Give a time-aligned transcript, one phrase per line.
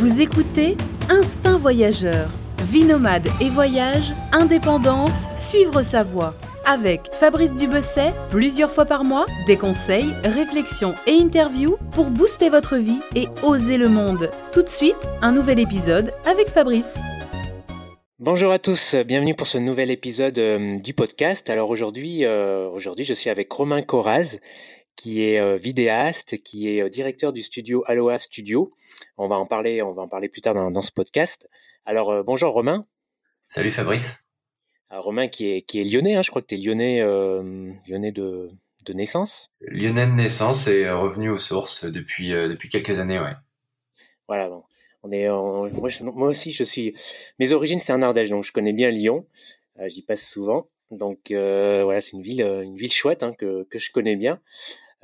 [0.00, 0.76] Vous écoutez
[1.10, 2.30] Instinct Voyageur,
[2.62, 6.34] vie nomade et voyage, indépendance, suivre sa voie.
[6.64, 12.78] Avec Fabrice Dubesset, plusieurs fois par mois, des conseils, réflexions et interviews pour booster votre
[12.78, 14.30] vie et oser le monde.
[14.54, 16.98] Tout de suite, un nouvel épisode avec Fabrice.
[18.18, 21.48] Bonjour à tous, bienvenue pour ce nouvel épisode euh, du podcast.
[21.50, 24.36] Alors aujourd'hui, euh, aujourd'hui, je suis avec Romain Coraz,
[25.00, 28.70] qui est euh, vidéaste, qui est euh, directeur du studio Aloha Studio.
[29.16, 31.48] On va en parler, on va en parler plus tard dans, ce podcast.
[31.86, 32.86] Alors euh, bonjour Romain.
[33.46, 34.22] Salut Fabrice.
[34.90, 37.00] Romain qui est, qui est lyonnais, hein, je crois que tu es lyonnais,
[37.88, 38.50] lyonnais de,
[38.84, 39.50] de, naissance.
[39.62, 43.32] Lyonnais de naissance et revenu aux sources depuis, depuis quelques années, ouais.
[44.28, 44.64] Voilà, bon.
[45.02, 46.92] On est, moi, aussi, je suis.
[47.38, 49.26] Mes origines, c'est en Ardèche, donc je connais bien Lyon.
[49.86, 50.66] J'y passe souvent.
[50.90, 54.40] Donc voilà, c'est une ville, une ville chouette hein, que, que je connais bien.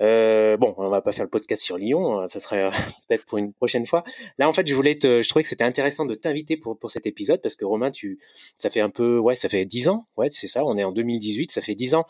[0.01, 2.71] Euh, bon, on va pas faire le podcast sur Lyon, hein, ça serait euh,
[3.09, 4.05] peut-être pour une prochaine fois.
[4.39, 6.91] Là, en fait, je voulais te, je trouvais que c'était intéressant de t'inviter pour, pour
[6.91, 8.19] cet épisode parce que Romain, tu,
[8.57, 10.93] ça fait un peu, ouais, ça fait dix ans, ouais, c'est ça, on est en
[10.93, 12.05] 2018, ça fait dix ans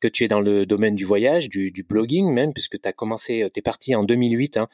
[0.00, 2.92] que tu es dans le domaine du voyage, du, du blogging même, puisque tu as
[2.92, 4.68] commencé, tu es parti en 2008 hein,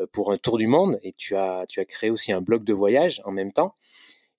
[0.00, 2.64] euh, pour un tour du monde et tu as, tu as créé aussi un blog
[2.64, 3.74] de voyage en même temps.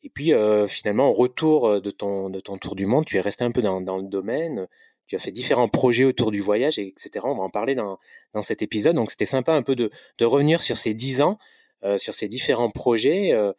[0.02, 3.22] Et puis euh, finalement, au retour de ton, de ton tour du monde, tu es
[3.22, 4.68] resté un peu dans, dans le domaine
[5.08, 7.12] tu as fait différents projets autour du voyage, etc.
[7.24, 8.00] On va en parler dans,
[8.34, 8.96] dans cet épisode.
[8.96, 11.38] Donc c'était sympa un peu de, de, revenir sur ces dix ans,
[11.84, 13.52] euh, sur ces différents projets, euh,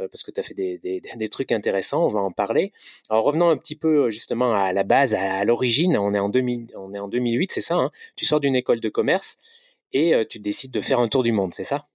[0.00, 0.78] euh, parce que tu as fait des,
[1.16, 2.72] des, trucs intéressants, on va en parler.
[3.10, 6.72] Alors revenons un petit peu justement à la base, à, l'origine, on, est en 2000,
[6.76, 9.38] on est en 2008, c'est ça, hein tu sors d'une école de commerce
[9.92, 11.86] et tu décides de faire un tour du monde, c'est ça?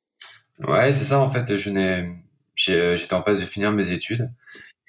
[0.60, 4.30] Ouais, c'est ça en fait, j'étais en passe de finir mes études.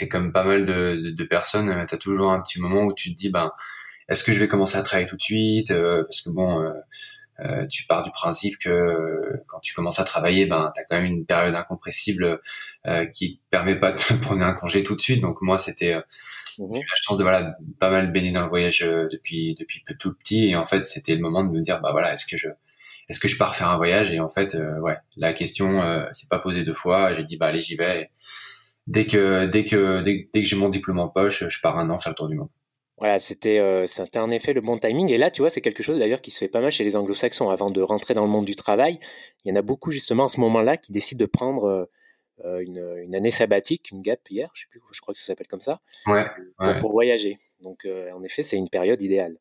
[0.00, 2.92] Et comme pas mal de, de, de personnes, tu as toujours un petit moment où
[2.92, 3.50] tu te dis, ben,
[4.08, 6.72] est-ce que je vais commencer à travailler tout de suite euh, Parce que bon, euh,
[7.40, 10.96] euh, tu pars du principe que quand tu commences à travailler, ben, tu as quand
[10.96, 12.40] même une période incompressible
[13.12, 15.20] qui te permet pas de prendre un congé tout de suite.
[15.20, 16.02] Donc moi, c'était mmh
[16.58, 20.12] j'ai eu la chance de voilà pas mal baigner dans le voyage depuis depuis tout
[20.14, 20.48] petit.
[20.48, 22.48] Et en fait c'était le moment de me dire bah voilà est-ce que je
[23.08, 24.10] est-ce que je pars faire un voyage?
[24.10, 27.14] Et en fait ouais la question euh, s'est pas posée deux fois.
[27.14, 28.10] J'ai dit bah allez j'y vais.
[28.88, 31.90] Dès que dès que dès, dès que j'ai mon diplôme en poche je pars un
[31.90, 32.48] an faire le tour du monde
[32.98, 33.86] voilà, c'était euh,
[34.16, 35.10] en effet le bon timing.
[35.10, 36.96] Et là, tu vois, c'est quelque chose d'ailleurs qui se fait pas mal chez les
[36.96, 37.50] anglo-saxons.
[37.50, 38.98] Avant de rentrer dans le monde du travail,
[39.44, 41.84] il y en a beaucoup justement à ce moment-là qui décident de prendre euh,
[42.44, 45.26] euh, une, une, année sabbatique, une gap hier, je sais plus, je crois que ça
[45.26, 46.24] s'appelle comme ça, ouais,
[46.80, 47.36] pour, voyager.
[47.62, 49.36] Donc, en effet, c'est une période idéale.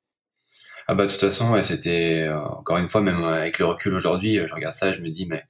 [0.87, 4.39] Ah bah de toute façon, ouais, c'était encore une fois, même avec le recul aujourd'hui,
[4.47, 5.43] je regarde ça, je me dis mais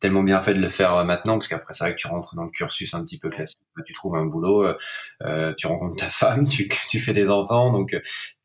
[0.00, 2.34] tellement bien fait de le faire euh, maintenant parce qu'après c'est vrai que tu rentres
[2.34, 3.58] dans le cursus un petit peu classique.
[3.86, 4.76] Tu trouves un boulot euh,
[5.22, 7.96] euh, tu rencontres ta femme tu, tu fais des enfants donc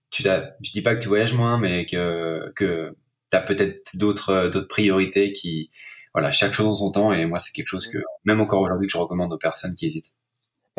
[0.10, 2.96] tu as je dis pas que tu voyages moins mais que que
[3.32, 5.70] as peut-être d'autres d'autres priorités qui
[6.14, 8.88] voilà chaque chose en son temps et moi c'est quelque chose que même encore aujourd'hui
[8.88, 10.16] que je recommande aux personnes qui hésitent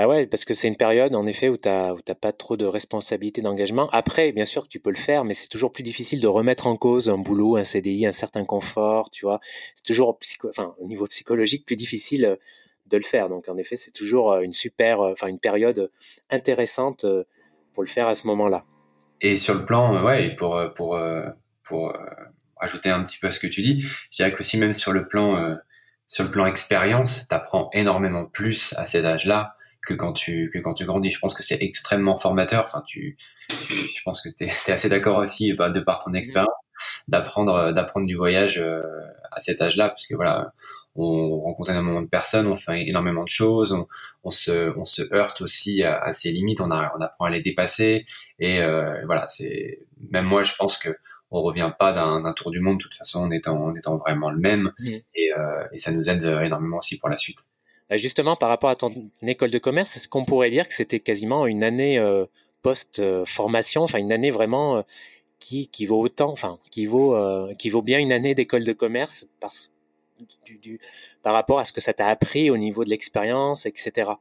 [0.00, 2.65] bah ouais, parce que c'est une période, en effet, où tu n'as pas trop de
[2.65, 3.91] responsabilité d'engagement.
[3.93, 6.78] Après, bien sûr, tu peux le faire, mais c'est toujours plus difficile de remettre en
[6.78, 9.41] cause un boulot, un CDI, un certain confort, tu vois.
[9.77, 10.19] C'est toujours,
[10.49, 12.37] enfin, au niveau psychologique, plus difficile euh,
[12.87, 13.28] de le faire.
[13.28, 15.91] Donc, en effet, c'est toujours euh, une super, euh, enfin, une période
[16.31, 17.05] intéressante
[17.75, 18.65] pour le faire à ce moment-là.
[19.21, 20.99] Et sur le plan, ouais, pour, pour,
[21.62, 21.93] pour
[22.59, 25.06] ajouter un petit peu à ce que tu dis, je dirais qu'aussi même sur le
[25.06, 25.59] plan,
[26.06, 29.56] sur le plan expérience, tu apprends énormément plus à cet âge-là
[29.87, 31.11] que quand tu que quand tu grandis.
[31.11, 32.65] Je pense que c'est extrêmement formateur.
[32.65, 33.17] Enfin, tu,
[33.49, 36.51] je pense que tu es, assez d'accord aussi, bah, de par ton expérience,
[37.09, 38.83] d'apprendre d'apprendre du voyage euh,
[39.33, 40.53] à cet âge-là, parce que voilà,
[40.97, 43.87] on rencontre énormément de personnes, on fait énormément de choses, on,
[44.25, 47.31] on se on se heurte aussi à, à, ses limites, on, a, on apprend à
[47.31, 48.05] les dépasser,
[48.39, 49.81] et euh, voilà, c'est
[50.11, 50.91] même moi, je pense que
[51.33, 54.31] on revient pas d'un tour du monde de toute façon en étant en étant vraiment
[54.31, 54.89] le même, mmh.
[55.15, 57.50] et, euh, et ça nous aide énormément aussi pour la suite.
[57.91, 58.91] Bah, justement, par rapport à ton
[59.23, 62.25] école de commerce, est-ce qu'on pourrait dire que c'était quasiment une année euh,
[62.62, 64.83] post-formation, enfin une année vraiment euh,
[65.41, 68.73] qui, qui vaut autant, enfin qui vaut, euh, qui vaut bien une année d'école de
[68.73, 69.51] commerce par,
[70.63, 70.78] du,
[71.25, 74.13] par rapport à ce que ça t'a appris au niveau de l'expérience, etc.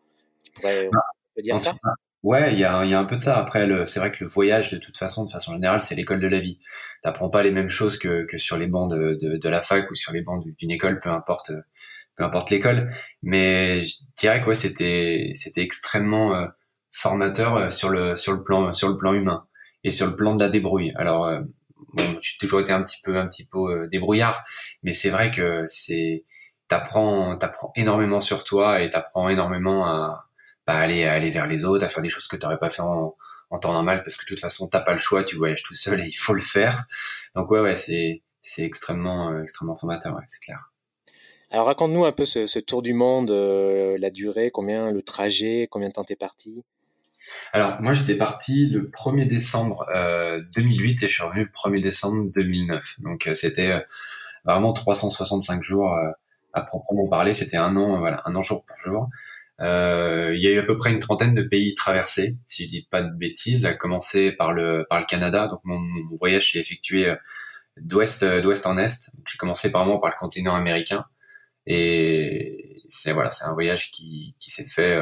[0.44, 1.02] Tu pourrais bah,
[1.44, 1.76] dire ça?
[2.24, 3.38] Ouais, il y a, y a, un peu de ça.
[3.38, 6.28] Après, c'est vrai que le voyage, de toute façon, de façon générale, c'est l'école de
[6.28, 6.60] la vie.
[7.02, 9.90] T'apprends pas les mêmes choses que, que sur les bancs de, de, de, la fac
[9.90, 11.54] ou sur les bancs d'une école, peu importe
[12.20, 12.94] peu importe l'école.
[13.24, 16.46] Mais je dirais que c'était c'était extrêmement euh,
[16.92, 19.48] formateur euh, sur le sur le plan sur le plan humain
[19.84, 20.94] et sur le plan de la débrouille.
[20.96, 21.40] Alors euh,
[21.94, 24.44] bon, j'ai toujours été un petit peu un petit peu débrouillard,
[24.84, 26.24] mais c'est vrai que c'est
[26.68, 30.28] t'apprends t'apprends énormément sur toi et t'apprends énormément à,
[30.68, 32.82] bah, aller à aller vers les autres, à faire des choses que t'aurais pas fait
[32.82, 33.16] en,
[33.50, 35.76] en temps normal parce que de toute façon t'as pas le choix, tu voyages tout
[35.76, 36.84] seul et il faut le faire.
[37.36, 40.70] Donc ouais ouais c'est c'est extrêmement extrêmement formateur, ouais, c'est clair.
[41.52, 45.88] Alors raconte-nous un peu ce, tour du monde, euh, la durée, combien le trajet, combien
[45.88, 46.64] de temps t'es parti?
[47.54, 49.86] Alors moi j'étais parti le 1er décembre
[50.56, 52.96] 2008 et je suis revenu le 1er décembre 2009.
[53.00, 53.84] Donc c'était
[54.46, 55.96] vraiment 365 jours
[56.54, 57.34] à proprement parler.
[57.34, 59.10] C'était un an, voilà, un an jour pour jour.
[59.62, 62.70] Euh, il y a eu à peu près une trentaine de pays traversés, si je
[62.70, 65.48] dis pas de bêtises, à commencer par le par le Canada.
[65.48, 65.82] Donc mon,
[66.16, 67.16] voyage s'est effectué euh,
[67.82, 69.12] d'ouest euh, d'ouest en est.
[69.28, 71.06] J'ai commencé par moi par le continent américain
[71.70, 75.00] et c'est voilà, c'est un voyage qui qui s'est fait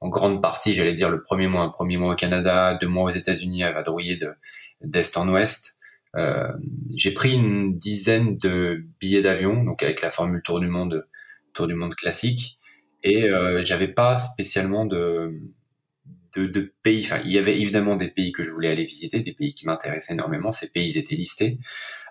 [0.00, 3.04] en grande partie, j'allais dire le premier mois, un premier mois au Canada, deux mois
[3.04, 4.32] aux États-Unis à vadrouiller de
[4.82, 5.76] d'est en ouest.
[6.16, 6.48] Euh,
[6.96, 11.06] j'ai pris une dizaine de billets d'avion, donc avec la formule tour du monde,
[11.52, 12.58] tour du monde classique.
[13.02, 15.32] Et euh, j'avais pas spécialement de,
[16.36, 17.04] de, de, pays.
[17.04, 19.66] Enfin, il y avait évidemment des pays que je voulais aller visiter, des pays qui
[19.66, 20.50] m'intéressaient énormément.
[20.50, 21.58] Ces pays étaient listés.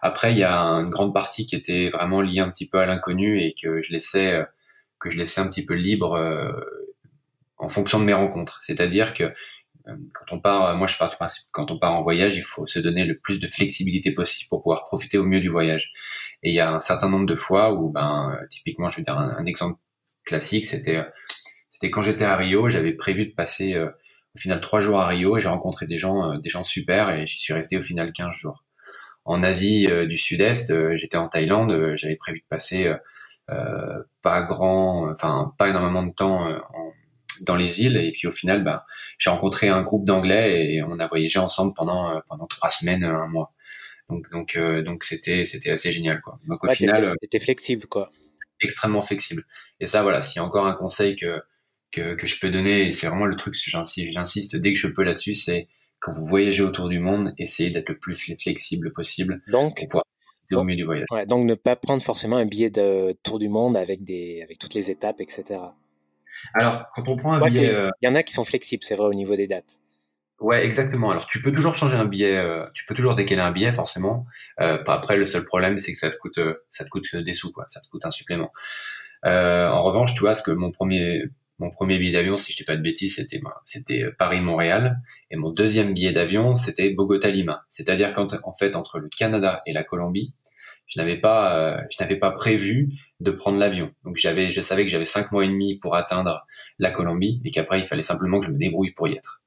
[0.01, 2.85] Après, il y a une grande partie qui était vraiment liée un petit peu à
[2.85, 4.45] l'inconnu et que je laissais euh,
[4.99, 6.51] que je laissais un petit peu libre euh,
[7.57, 8.59] en fonction de mes rencontres.
[8.61, 12.03] C'est-à-dire que euh, quand on part, moi je pars du principe quand on part en
[12.03, 15.39] voyage, il faut se donner le plus de flexibilité possible pour pouvoir profiter au mieux
[15.39, 15.91] du voyage.
[16.43, 19.17] Et il y a un certain nombre de fois où, ben, typiquement, je vais dire
[19.17, 19.79] un exemple
[20.25, 21.03] classique, c'était
[21.71, 23.75] c'était quand j'étais à Rio, j'avais prévu de passer
[24.37, 27.09] au final trois jours à Rio et j'ai rencontré des gens euh, des gens super
[27.09, 28.65] et j'y suis resté au final 15 jours.
[29.25, 32.91] En Asie euh, du Sud-Est, j'étais en Thaïlande, j'avais prévu de passer
[34.21, 36.49] pas grand, enfin pas énormément de temps
[37.41, 38.85] dans les îles et puis au final, bah,
[39.17, 43.27] j'ai rencontré un groupe d'anglais et on a voyagé ensemble pendant pendant trois semaines, un
[43.27, 43.53] mois.
[44.09, 46.39] Donc donc donc c'était c'était assez génial quoi.
[46.47, 48.11] Donc au final, c'était flexible quoi
[48.61, 49.45] extrêmement flexible.
[49.79, 51.41] Et ça, voilà, s'il y a encore un conseil que,
[51.91, 55.03] que, que je peux donner, et c'est vraiment le truc, j'insiste dès que je peux
[55.03, 55.67] là-dessus, c'est
[55.99, 60.03] quand vous voyagez autour du monde, essayez d'être le plus flexible possible donc, pour pouvoir
[60.51, 61.05] au milieu du voyage.
[61.11, 64.59] Ouais, donc ne pas prendre forcément un billet de tour du monde avec, des, avec
[64.59, 65.59] toutes les étapes, etc.
[66.53, 67.69] Alors, quand on prend un billet...
[67.69, 69.79] Euh, il y en a qui sont flexibles, c'est vrai, au niveau des dates.
[70.39, 71.09] Ouais, exactement.
[71.09, 74.27] Alors tu peux toujours changer un billet, euh, tu peux toujours décaler un billet forcément.
[74.61, 77.51] Euh, après, le seul problème, c'est que ça te coûte, ça te coûte des sous,
[77.51, 77.65] quoi.
[77.67, 78.51] Ça te coûte un supplément.
[79.23, 81.23] En revanche, tu vois, ce que mon premier,
[81.59, 84.99] mon premier billet d'avion, si je dis pas de bêtises, c'était, c'était Paris-Montréal,
[85.31, 87.65] et mon deuxième billet d'avion, c'était Bogota-Lima.
[87.69, 90.33] C'est-à-dire quand, en fait, entre le Canada et la Colombie,
[90.85, 92.89] je n'avais pas, je n'avais pas prévu
[93.19, 93.91] de prendre l'avion.
[94.05, 96.45] Donc j'avais, je savais que j'avais cinq mois et demi pour atteindre
[96.79, 99.41] la Colombie, et qu'après il fallait simplement que je me débrouille pour y être.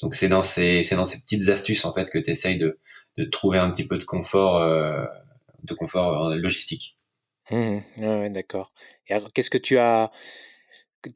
[0.00, 2.80] Donc c'est dans ces c'est dans ces petites astuces en fait que tu essayes de,
[3.18, 5.04] de trouver un petit peu de confort euh,
[5.62, 6.96] de confort euh, logistique.
[7.50, 8.72] Mmh, ouais, d'accord.
[9.08, 10.10] Et alors qu'est-ce que tu as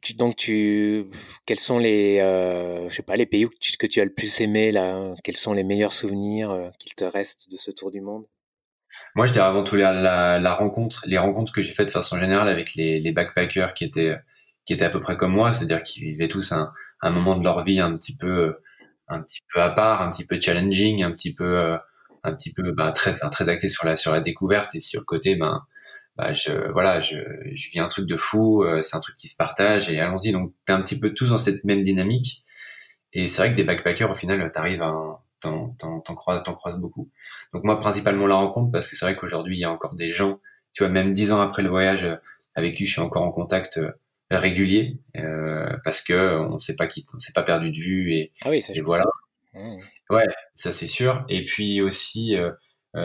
[0.03, 1.07] tu, donc tu
[1.47, 3.49] quels sont les euh, je sais pas les pays
[3.79, 7.05] que tu as le plus aimé là quels sont les meilleurs souvenirs euh, qu'il te
[7.05, 8.25] reste de ce tour du monde?
[9.15, 12.49] Moi je dirais avant tout la, rencontre les rencontres que j'ai faites de façon générale
[12.49, 14.17] avec les, les backpackers qui étaient
[14.65, 17.45] qui étaient à peu près comme moi c'est-à-dire qui vivaient tous un, un moment de
[17.45, 18.57] leur vie un petit peu
[19.09, 21.79] un petit peu à part, un petit peu challenging, un petit peu, euh,
[22.23, 25.05] un petit peu bah, très, très axé sur la sur la découverte et sur le
[25.05, 25.63] côté, ben,
[26.19, 27.17] je, voilà, je,
[27.55, 30.33] je vis un truc de fou, euh, c'est un truc qui se partage et allons-y.
[30.33, 32.45] Donc t'es un petit peu tous dans cette même dynamique.
[33.13, 34.93] Et c'est vrai que des backpackers, au final, t'arrives à
[35.41, 37.11] t'en, t'en, t'en croises, t'en croises beaucoup.
[37.53, 40.11] Donc moi, principalement la rencontre, parce que c'est vrai qu'aujourd'hui, il y a encore des
[40.11, 40.41] gens,
[40.73, 42.17] tu vois, même dix ans après le voyage, euh,
[42.55, 43.81] avec qui je suis encore en contact
[44.31, 48.51] régulier euh, parce que on s'est pas on s'est pas perdu de vue et, ah
[48.51, 49.05] oui, et voilà.
[49.55, 49.79] Mmh.
[50.11, 51.25] Ouais, ça c'est sûr.
[51.29, 52.53] Et puis aussi, euh, euh,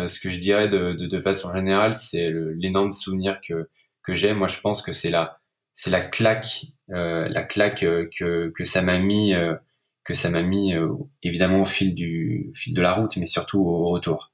[0.07, 3.69] ce que je dirais de, de, de façon générale, c'est l'énorme souvenir que
[4.03, 4.33] que j'ai.
[4.33, 5.39] Moi, je pense que c'est la
[5.73, 9.33] c'est la claque, euh, la claque que que ça m'a mis
[10.03, 10.73] que ça m'a mis
[11.23, 14.31] évidemment au fil du fil de la route, mais surtout au retour.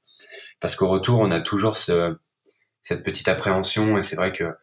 [0.60, 2.16] Parce qu'au retour, on a toujours ce,
[2.82, 4.54] cette petite appréhension et c'est vrai que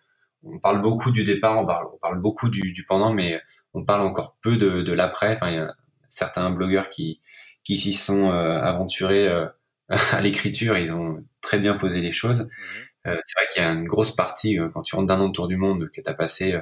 [0.43, 3.41] on parle beaucoup du départ, on parle, on parle beaucoup du, du, pendant, mais
[3.73, 5.33] on parle encore peu de, de l'après.
[5.33, 5.75] Enfin, il y a
[6.09, 7.19] certains blogueurs qui,
[7.63, 9.47] qui s'y sont euh, aventurés euh,
[10.11, 12.41] à l'écriture, ils ont très bien posé les choses.
[12.43, 12.49] Mhm.
[13.07, 15.47] Euh, c'est vrai qu'il y a une grosse partie, quand tu rentres d'un an autour
[15.47, 16.59] du monde, que tu as passé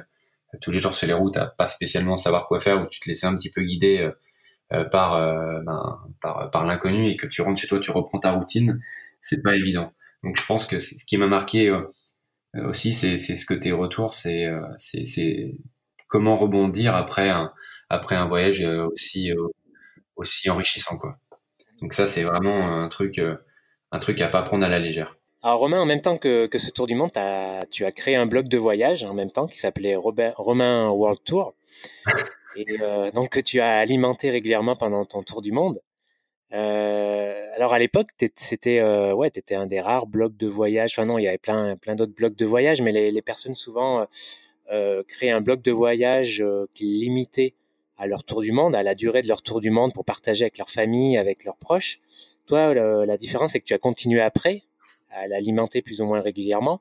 [0.60, 3.08] tous les jours sur les routes à pas spécialement savoir quoi faire, ou tu te
[3.08, 4.10] laissais un petit peu guider
[4.90, 5.18] par,
[5.64, 8.80] ben, par, par l'inconnu, et que tu rentres chez toi, tu reprends ta routine,
[9.20, 9.90] c'est pas évident.
[10.22, 11.70] Donc je pense que ce qui m'a marqué
[12.56, 15.54] euh, aussi, c'est ce côté retour, euh, c'est c'est
[16.08, 17.52] comment rebondir après un
[17.88, 19.30] après un voyage euh, aussi
[20.16, 21.18] aussi enrichissant quoi.
[21.80, 23.20] Donc ça, c'est vraiment un truc
[23.94, 25.16] un truc à pas prendre à la légère.
[25.42, 28.16] Alors Romain, en même temps que, que ce tour du monde, as, tu as créé
[28.16, 31.54] un blog de voyage en même temps qui s'appelait Romain World Tour.
[32.56, 32.78] Et
[33.12, 35.80] donc que tu as alimenté régulièrement pendant ton tour du monde.
[36.50, 40.92] alors à l'époque, c'était ouais, étais un des rares blogs de voyage.
[40.94, 43.54] Enfin non, il y avait plein, plein d'autres blogs de voyage, mais les, les personnes
[43.54, 44.06] souvent
[45.08, 47.54] créaient un blog de voyage qui limitait
[47.96, 50.44] à leur tour du monde, à la durée de leur tour du monde pour partager
[50.44, 52.00] avec leur famille, avec leurs proches.
[52.46, 54.62] Toi, la différence, c'est que tu as continué après
[55.10, 56.80] à l'alimenter plus ou moins régulièrement.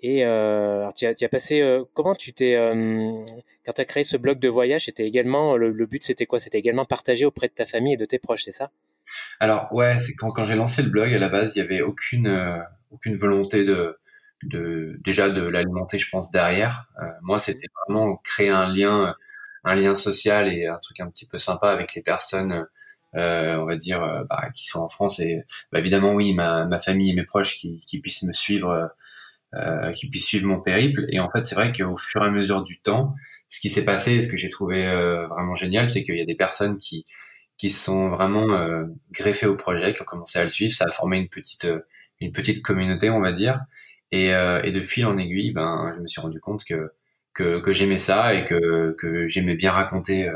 [0.00, 3.24] Et euh, alors tu, as, tu as passé, euh, comment tu t'es, euh,
[3.64, 6.38] quand tu as créé ce blog de voyage, c'était également, le, but c'était quoi?
[6.38, 8.70] C'était également partager auprès de ta famille et de tes proches, c'est ça?
[9.40, 11.82] Alors ouais, c'est quand, quand j'ai lancé le blog, à la base, il n'y avait
[11.82, 13.98] aucune, aucune volonté de,
[14.44, 16.86] de, déjà de l'alimenter, je pense, derrière.
[17.22, 19.16] Moi, c'était vraiment créer un lien,
[19.64, 22.66] un lien social et un truc un petit peu sympa avec les personnes
[23.16, 26.66] euh, on va dire, euh, bah, qui sont en France et bah, évidemment oui, ma,
[26.66, 28.90] ma, famille et mes proches qui, qui puissent me suivre,
[29.54, 31.06] euh, qui puissent suivre mon périple.
[31.10, 33.14] Et en fait, c'est vrai qu'au fur et à mesure du temps,
[33.48, 34.86] ce qui s'est passé, ce que j'ai trouvé
[35.30, 37.06] vraiment génial, c'est qu'il y a des personnes qui
[37.56, 38.46] qui sont vraiment
[39.10, 40.74] greffées au projet, qui ont commencé à le suivre.
[40.74, 41.68] Ça a formé une petite
[42.20, 43.60] une petite communauté, on va dire.
[44.12, 46.92] Et, et de fil en aiguille, ben, je me suis rendu compte que
[47.34, 50.28] que, j'aimais ça et que, que j'aimais bien raconter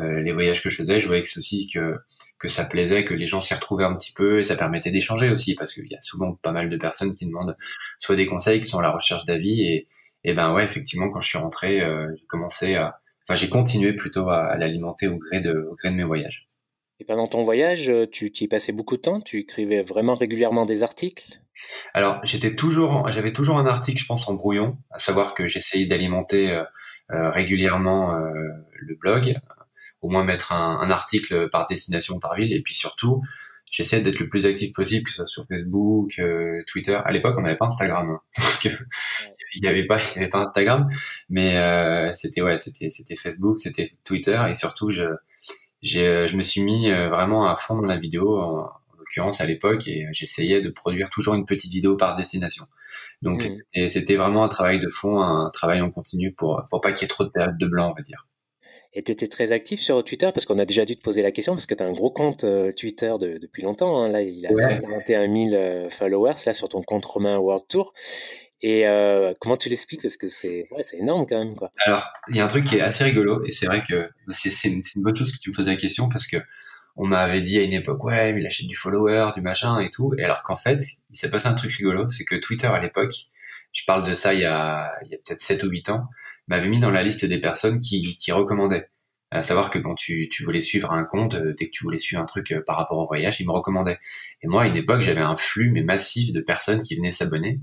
[0.00, 1.96] euh, les voyages que je faisais, je voyais que aussi que
[2.38, 5.28] que ça plaisait, que les gens s'y retrouvaient un petit peu et ça permettait d'échanger
[5.28, 7.56] aussi parce qu'il y a souvent pas mal de personnes qui demandent
[7.98, 9.86] soit des conseils, qui sont à la recherche d'avis et
[10.24, 13.92] et ben ouais effectivement quand je suis rentré, euh, j'ai commencé à, enfin j'ai continué
[13.94, 16.47] plutôt à, l'alimenter au gré de au gré de mes voyages.
[17.00, 19.20] Et pendant ton voyage, tu, tu y passais beaucoup de temps?
[19.20, 21.40] Tu écrivais vraiment régulièrement des articles?
[21.94, 25.86] Alors, j'étais toujours, j'avais toujours un article, je pense, en brouillon, à savoir que j'essayais
[25.86, 29.38] d'alimenter euh, régulièrement le blog
[30.00, 32.52] au moins mettre un, un, article par destination par ville.
[32.52, 33.22] Et puis surtout
[33.70, 36.98] j'essaie d'être le plus actif possible que ce soit sur Facebook euh, Twitter.
[37.04, 38.20] À l'époque on n'avait pas Instagram hein.
[39.54, 40.88] il n'y avait pas il y avait pas Instagram.
[41.28, 44.40] Mais euh, c'était ouais c'était c'était Facebook c'était Twitter.
[44.48, 45.04] Et surtout je
[45.82, 49.46] je me suis mis euh, vraiment à fond dans la vidéo en, en l'occurrence à
[49.46, 52.66] l'époque et j'essayais de produire toujours une petite vidéo par destination
[53.22, 53.44] donc
[53.74, 53.88] mmh.
[53.88, 57.04] c'était vraiment un travail de fond un travail en continu pour pour pas qu'il y
[57.04, 58.28] ait trop de périodes de blanc on va dire
[58.94, 61.30] et tu étais très actif sur Twitter parce qu'on a déjà dû te poser la
[61.30, 64.02] question parce que tu as un gros compte euh, Twitter depuis longtemps.
[64.02, 64.08] Hein.
[64.08, 67.92] Là, il a 51 000 euh, followers là sur ton compte Romain World Tour.
[68.60, 70.02] Et euh, comment tu l'expliques?
[70.02, 71.54] Parce que c'est ouais, énorme quand même.
[71.54, 71.70] Quoi.
[71.84, 74.68] Alors, il y a un truc qui est assez rigolo et c'est vrai que c'est
[74.68, 76.38] une, bonne chose que tu me poses la question parce que
[76.96, 79.88] on m'avait dit à une époque, ouais, mais il achète du follower, du machin et
[79.88, 80.12] tout.
[80.18, 83.14] Et alors qu'en fait, il s'est passé un truc rigolo, c'est que Twitter à l'époque,
[83.72, 86.08] je parle de ça il y a, il y a peut-être 7 ou 8 ans,
[86.48, 88.90] m'avait mis dans la liste des personnes qui, qui recommandaient.
[89.30, 91.98] À savoir que quand tu, tu voulais suivre un compte, euh, dès que tu voulais
[91.98, 93.98] suivre un truc euh, par rapport au voyage, il me recommandait.
[94.42, 97.60] Et moi, à une époque, j'avais un flux mais massif de personnes qui venaient s'abonner.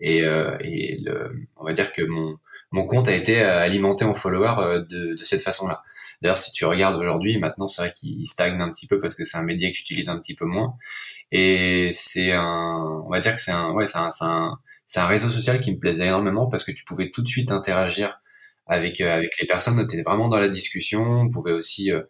[0.00, 2.36] Et, euh, et le, on va dire que mon,
[2.70, 5.82] mon compte a été alimenté en followers de, de cette façon-là.
[6.22, 9.24] D'ailleurs, si tu regardes aujourd'hui, maintenant, c'est vrai qu'il stagne un petit peu parce que
[9.24, 10.74] c'est un média que j'utilise un petit peu moins.
[11.32, 14.58] Et c'est un, on va dire que c'est un, ouais, c'est un, c'est un,
[14.96, 18.20] un réseau social qui me plaisait énormément parce que tu pouvais tout de suite interagir
[18.66, 19.78] avec euh, avec les personnes.
[19.78, 21.02] On était vraiment dans la discussion.
[21.02, 22.02] On pouvait aussi euh,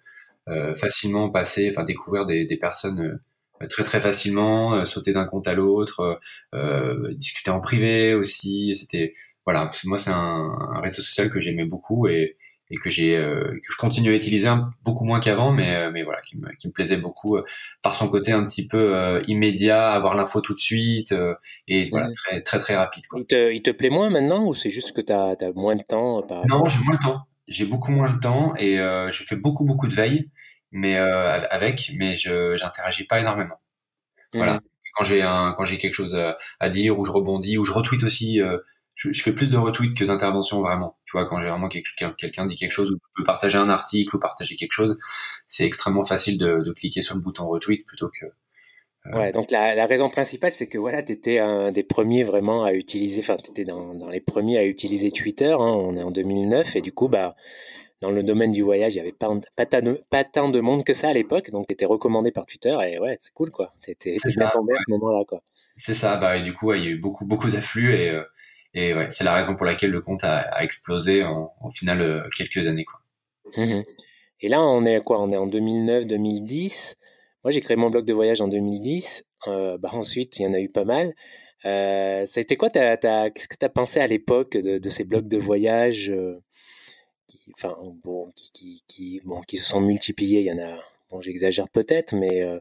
[0.48, 3.20] euh, facilement passer, enfin découvrir des, des personnes
[3.70, 6.20] très très facilement, sauter d'un compte à l'autre,
[7.14, 8.74] discuter en privé aussi.
[8.74, 9.12] C'était
[9.46, 12.36] voilà, moi c'est un, un, réseau social que j'aimais beaucoup et,
[12.70, 14.48] et que j'ai euh, que je continue à utiliser
[14.84, 17.44] beaucoup moins qu'avant mais euh, mais voilà qui me, qui me plaisait beaucoup euh,
[17.82, 21.14] par son côté un petit peu immédiat avoir l'info tout de suite
[21.68, 23.20] et voilà très très très rapide quoi.
[23.20, 25.76] Il te, il te plaît moins maintenant ou c'est juste que tu as, as, moins
[25.76, 27.20] de temps par Non, j'ai moins le temps.
[27.46, 30.30] J'ai beaucoup moins le temps et je fais beaucoup beaucoup de veille
[30.74, 33.60] mais avec mais je j'interagis pas énormément.
[34.34, 34.54] Voilà.
[34.54, 34.60] Mmh.
[34.94, 36.14] Quand j'ai un quand j'ai quelque chose
[36.60, 38.40] à, dire ou je rebondis ou je retweet aussi
[38.94, 40.96] je, je, fais plus de retweets que d'interventions vraiment.
[41.04, 44.16] Tu vois, quand j'ai vraiment quelqu'un dit quelque chose ou tu peux partager un article
[44.16, 44.98] ou partager quelque chose,
[45.46, 48.26] c'est extrêmement facile de, de, cliquer sur le bouton retweet plutôt que.
[49.06, 49.18] Euh...
[49.18, 52.64] Ouais, donc la, la, raison principale, c'est que voilà, tu étais un des premiers vraiment
[52.64, 55.52] à utiliser, enfin, tu étais dans, dans, les premiers à utiliser Twitter.
[55.52, 57.34] Hein, on est en 2009 et du coup, bah,
[58.04, 59.64] dans le domaine du voyage, il y avait pas, pas,
[60.10, 62.98] pas tant de monde que ça à l'époque, donc tu étais recommandé par Twitter et
[62.98, 63.72] ouais, c'est cool quoi.
[63.82, 65.42] Tu étais, étais à ce moment-là quoi.
[65.74, 68.10] C'est ça, bah, et du coup, ouais, il y a eu beaucoup, beaucoup d'afflux et.
[68.10, 68.22] Euh,
[68.76, 72.02] et ouais, c'est la raison pour laquelle le compte a, a explosé en, en final
[72.02, 72.84] euh, quelques années.
[72.84, 73.00] Quoi.
[73.56, 73.82] Mmh
[74.40, 75.22] et là, on est quoi?
[75.22, 76.96] On est en 2009-2010.
[77.44, 79.24] Moi, j'ai créé mon blog de voyage en 2010.
[79.46, 81.14] Euh, bah, ensuite, il y en a eu pas mal.
[81.62, 85.28] Ça a été quoi Qu'est-ce que tu as pensé à l'époque de, de, ces blogs
[85.28, 86.12] de voyage
[87.52, 90.78] enfin, bon, qui, qui, qui, bon, qui se sont multipliés Il y en a,
[91.10, 92.58] bon, j'exagère peut-être, mais euh,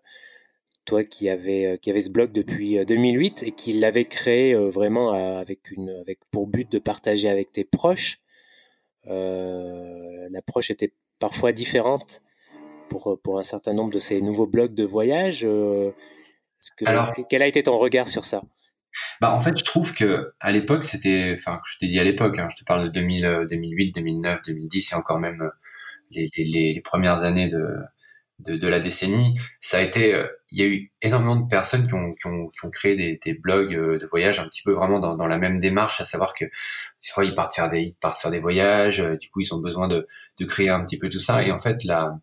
[0.86, 4.54] toi qui avais euh, qui avait ce blog depuis 2008 euh, et qui l'avait créé
[4.54, 8.20] euh, vraiment avec une avec pour but de partager avec tes proches.
[9.06, 12.22] L'approche était parfois différente
[12.90, 15.42] pour, pour un certain nombre de ces nouveaux blogs de voyage.
[15.42, 18.42] Que, Alors, quel a été ton regard sur ça?
[19.22, 22.38] Bah en fait, je trouve que à l'époque, c'était, enfin, je te dis à l'époque,
[22.40, 25.50] hein, je te parle de 2000, 2008, 2009, 2010 et encore même
[26.12, 27.66] les, les, les premières années de,
[28.40, 31.88] de, de, la décennie, ça a été, euh, il y a eu énormément de personnes
[31.88, 34.62] qui ont, qui ont, qui ont créé des, des, blogs euh, de voyage un petit
[34.64, 36.46] peu vraiment dans, dans, la même démarche, à savoir que
[37.00, 39.60] soit ils partent faire des, ils partent faire des voyages, euh, du coup ils ont
[39.60, 40.08] besoin de,
[40.40, 42.14] de créer un petit peu tout ça, et en fait là,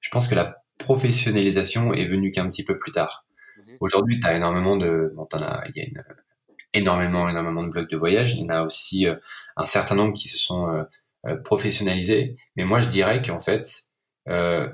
[0.00, 3.27] je pense que la professionnalisation est venue qu'un petit peu plus tard.
[3.80, 6.02] Aujourd'hui, tu as énormément de, bon, t'en as, il y a
[6.74, 8.34] énormément, énormément de blogs de voyage.
[8.34, 9.06] Il y en a aussi
[9.56, 10.86] un certain nombre qui se sont
[11.44, 12.36] professionnalisés.
[12.56, 13.88] Mais moi, je dirais qu'en fait,
[14.28, 14.68] euh,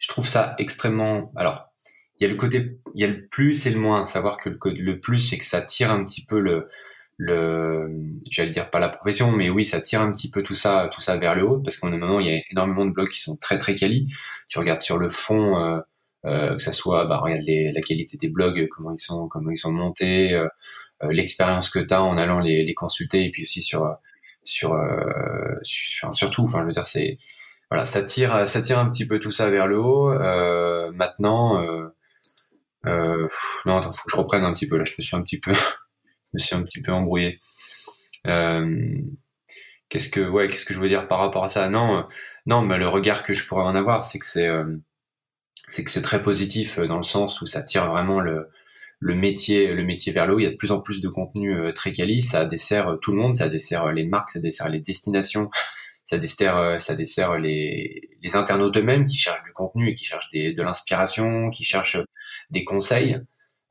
[0.00, 1.32] je trouve ça extrêmement.
[1.36, 1.72] Alors,
[2.18, 4.06] il y a le côté, il y a le plus et le moins.
[4.06, 6.68] Savoir que le, plus, c'est que ça tire un petit peu le,
[7.16, 7.88] le,
[8.30, 11.00] j'allais dire pas la profession, mais oui, ça tire un petit peu tout ça, tout
[11.00, 13.20] ça vers le haut, parce qu'on est maintenant, il y a énormément de blogs qui
[13.20, 14.08] sont très très quali.
[14.48, 15.80] Tu regardes sur le fond, euh, euh,
[16.24, 19.56] que ça soit, bah, regarde les, la qualité des blogs, comment ils sont, comment ils
[19.56, 20.46] sont montés, euh,
[21.02, 23.96] euh l'expérience que tu as en allant les, les, consulter, et puis aussi sur,
[24.44, 27.18] sur, euh, sur surtout, enfin, je veux dire, c'est
[27.70, 30.10] voilà, ça tire, ça tire un petit peu tout ça vers le haut.
[30.12, 31.88] Euh, maintenant, euh,
[32.86, 33.28] euh,
[33.66, 34.76] non, attends, faut que je reprenne un petit peu.
[34.76, 37.38] Là, je me suis un petit peu, je me suis un petit peu embrouillé.
[38.26, 38.98] Euh,
[39.88, 41.68] qu'est-ce que, ouais, qu'est-ce que je veux dire par rapport à ça?
[41.68, 42.02] Non, euh,
[42.46, 44.76] non, mais le regard que je pourrais en avoir, c'est que c'est, euh,
[45.68, 48.48] c'est que c'est très positif dans le sens où ça tire vraiment le,
[48.98, 50.38] le métier, le métier vers le haut.
[50.38, 52.22] Il y a de plus en plus de contenu très quali.
[52.22, 53.34] Ça dessert tout le monde.
[53.34, 55.50] Ça dessert les marques, ça dessert les destinations
[56.04, 60.04] ça dessert, euh, ça dessert les, les internautes eux-mêmes qui cherchent du contenu et qui
[60.04, 61.98] cherchent des, de l'inspiration, qui cherchent
[62.50, 63.18] des conseils.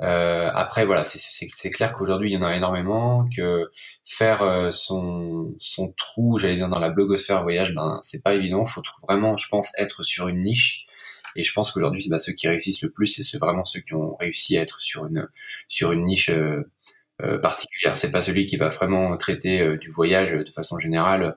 [0.01, 3.69] Euh, après, voilà, c'est clair qu'aujourd'hui, il y en a énormément, que
[4.03, 8.65] faire euh, son, son trou, j'allais dire, dans la blogosphère voyage, ben, c'est pas évident.
[8.65, 10.85] faut vraiment, je pense, être sur une niche.
[11.35, 14.15] Et je pense qu'aujourd'hui, bah, ceux qui réussissent le plus, c'est vraiment ceux qui ont
[14.15, 15.27] réussi à être sur une,
[15.67, 16.69] sur une niche euh,
[17.21, 17.95] euh particulière.
[17.97, 21.35] C'est pas celui qui va vraiment traiter du voyage de façon générale.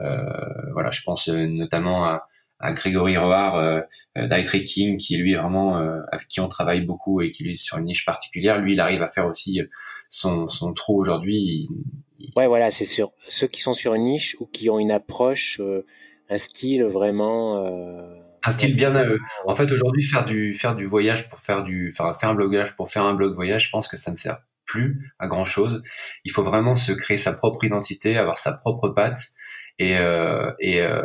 [0.00, 2.28] Euh, voilà, je pense euh, notamment à,
[2.58, 5.76] à Grégory Roard euh, King qui lui vraiment
[6.10, 8.60] avec qui on travaille beaucoup et qui lui est sur une niche particulière.
[8.60, 9.60] Lui il arrive à faire aussi
[10.08, 11.68] son, son trou aujourd'hui.
[12.34, 15.60] Ouais voilà c'est sûr ceux qui sont sur une niche ou qui ont une approche
[16.28, 17.62] un style vraiment
[18.46, 19.18] un style bien à eux.
[19.44, 22.74] En fait aujourd'hui faire du faire du voyage pour faire du enfin faire un blogage
[22.76, 25.82] pour faire un blog voyage je pense que ça ne sert plus à grand chose
[26.24, 29.20] il faut vraiment se créer sa propre identité avoir sa propre patte
[29.78, 31.02] et euh, et, euh,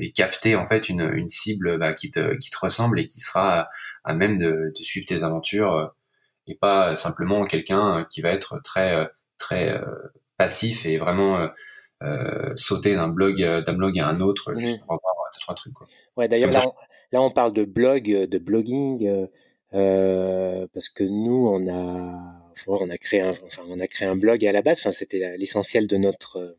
[0.00, 3.20] et, capter en fait une, une cible bah, qui te qui te ressemble et qui
[3.20, 3.68] sera
[4.04, 5.86] à, même de, de, suivre tes aventures euh,
[6.46, 9.84] et pas simplement quelqu'un qui va être très très euh,
[10.36, 11.48] passif et vraiment
[12.02, 15.09] euh, sauter d'un blog d'un blog à un autre juste pour avoir
[15.40, 15.86] deux trois trucs quoi.
[16.16, 16.64] Ouais d'ailleurs là,
[17.12, 19.28] là, on parle de blog de blogging
[19.72, 24.16] euh, parce que nous on a on a créé un enfin on a créé un
[24.16, 26.56] blog à la base enfin c'était l'essentiel de notre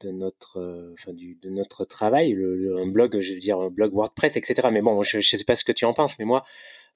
[0.00, 3.70] de notre, euh, enfin du, de notre travail, le, un blog, je veux dire un
[3.70, 4.68] blog WordPress, etc.
[4.70, 6.44] Mais bon, je ne sais pas ce que tu en penses, mais moi,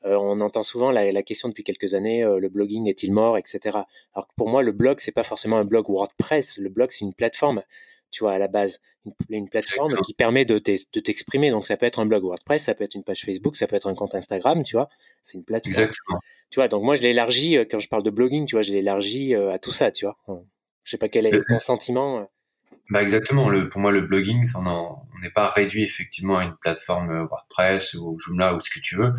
[0.05, 3.37] euh, on entend souvent la, la, question depuis quelques années, euh, le blogging est-il mort,
[3.39, 3.79] etc.
[4.15, 6.59] Alors que pour moi, le blog, c'est pas forcément un blog WordPress.
[6.59, 7.63] Le blog, c'est une plateforme,
[8.11, 11.51] tu vois, à la base, une, une plateforme qui permet de t'exprimer.
[11.51, 13.77] Donc ça peut être un blog WordPress, ça peut être une page Facebook, ça peut
[13.77, 14.89] être un compte Instagram, tu vois.
[15.23, 15.75] C'est une plateforme.
[15.75, 16.19] Exactement.
[16.51, 19.35] Tu vois, donc moi, je l'élargis quand je parle de blogging, tu vois, je l'élargis
[19.35, 20.17] à tout ça, tu vois.
[20.85, 22.27] Je sais pas quel est ton sentiment.
[22.91, 23.51] Bah exactement.
[23.51, 27.95] Le, pour moi, le blogging, on n'est pas réduit effectivement à une plateforme euh, WordPress
[27.95, 29.13] ou Joomla ou ce que tu veux.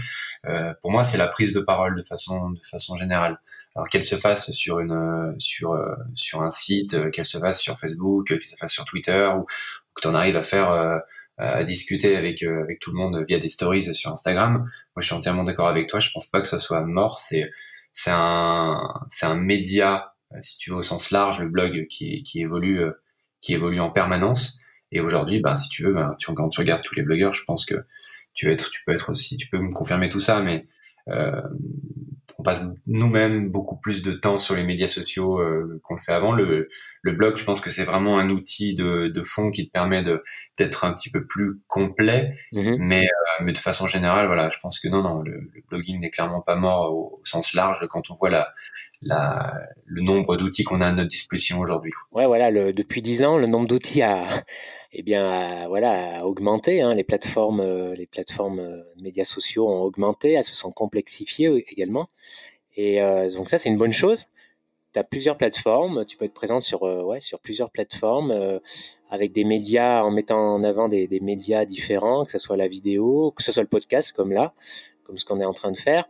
[0.47, 3.39] Euh, pour moi, c'est la prise de parole de façon de façon générale.
[3.75, 7.61] Alors qu'elle se fasse sur une euh, sur euh, sur un site, qu'elle se fasse
[7.61, 9.45] sur Facebook, qu'elle se fasse sur Twitter, ou,
[9.93, 11.01] que tu en arrives à faire
[11.37, 14.53] à discuter avec avec tout le monde via des stories sur Instagram.
[14.59, 15.99] Moi, je suis entièrement d'accord avec toi.
[15.99, 17.19] Je pense pas que ça soit mort.
[17.19, 17.51] C'est
[17.93, 22.41] c'est un c'est un média, si tu veux au sens large, le blog qui qui
[22.41, 22.81] évolue
[23.41, 24.61] qui évolue en permanence.
[24.91, 27.43] Et aujourd'hui, ben, si tu veux, ben, tu, quand tu regardes tous les blogueurs, je
[27.43, 27.75] pense que
[28.33, 30.65] tu, peux être aussi, tu peux me confirmer tout ça, mais
[31.09, 31.41] euh,
[32.37, 36.13] on passe nous-mêmes beaucoup plus de temps sur les médias sociaux euh, qu'on le fait
[36.13, 36.35] avant.
[37.01, 40.03] Le blog, je pense que c'est vraiment un outil de, de fond qui te permet
[40.03, 40.23] de
[40.57, 42.77] d'être un petit peu plus complet, mm-hmm.
[42.79, 46.09] mais euh, mais de façon générale, voilà, je pense que non, non, le, blogging n'est
[46.09, 48.53] clairement pas mort au, sens large quand on voit la
[49.01, 49.53] la,
[49.85, 51.93] le nombre d'outils qu'on a à notre disposition aujourd'hui.
[52.11, 54.25] Ouais, voilà, le, depuis dix ans, le nombre d'outils a,
[54.91, 56.81] eh bien, voilà, a augmenté.
[56.81, 61.63] Hein, les plateformes, euh, les plateformes euh, médias sociaux ont augmenté, elles se sont complexifiées
[61.69, 62.09] également.
[62.75, 63.01] Et
[63.35, 64.27] donc ça, c'est une bonne chose.
[64.93, 68.59] Tu as plusieurs plateformes, tu peux être présente sur, ouais, sur plusieurs plateformes
[69.09, 72.67] avec des médias, en mettant en avant des, des, médias différents, que ce soit la
[72.67, 74.53] vidéo, que ce soit le podcast comme là,
[75.03, 76.05] comme ce qu'on est en train de faire.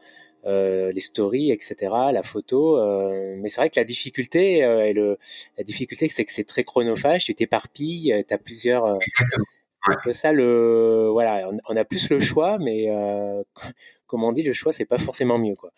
[0.46, 1.76] Euh, les stories, etc.,
[2.13, 2.78] la photo.
[2.78, 5.18] Euh, mais c'est vrai que la difficulté, euh, et le,
[5.58, 7.26] la difficulté, c'est que c'est très chronophage.
[7.26, 8.98] Tu t'éparpilles, tu as plusieurs.
[9.02, 10.13] Exactement.
[10.13, 12.88] ça le, voilà, on, a plus le choix, mais
[14.08, 15.72] comme on dit, le choix c'est pas forcément mieux, quoi.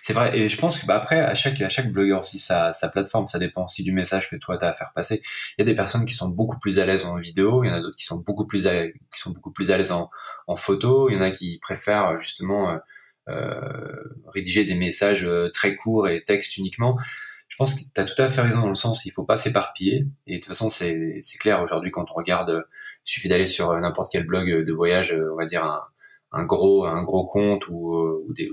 [0.00, 2.72] C'est vrai, et je pense que bah, après, à chaque, à chaque blogueur aussi sa,
[2.72, 5.20] sa plateforme, ça dépend aussi du message que toi tu as à faire passer.
[5.56, 7.70] Il y a des personnes qui sont beaucoup plus à l'aise en vidéo, il y
[7.70, 10.10] en a d'autres qui sont beaucoup plus à, qui sont beaucoup plus à l'aise en,
[10.46, 12.78] en photo, il y en a qui préfèrent justement
[13.28, 13.60] euh,
[14.32, 16.96] rédiger des messages euh, très courts et texte uniquement.
[17.48, 19.36] Je pense que tu as tout à fait raison dans le sens il faut pas
[19.36, 20.06] s'éparpiller.
[20.26, 22.64] Et de toute façon, c'est clair aujourd'hui quand on regarde,
[23.06, 25.82] il suffit d'aller sur n'importe quel blog de voyage, on va dire un,
[26.32, 28.50] un gros un gros compte ou, euh, ou, des,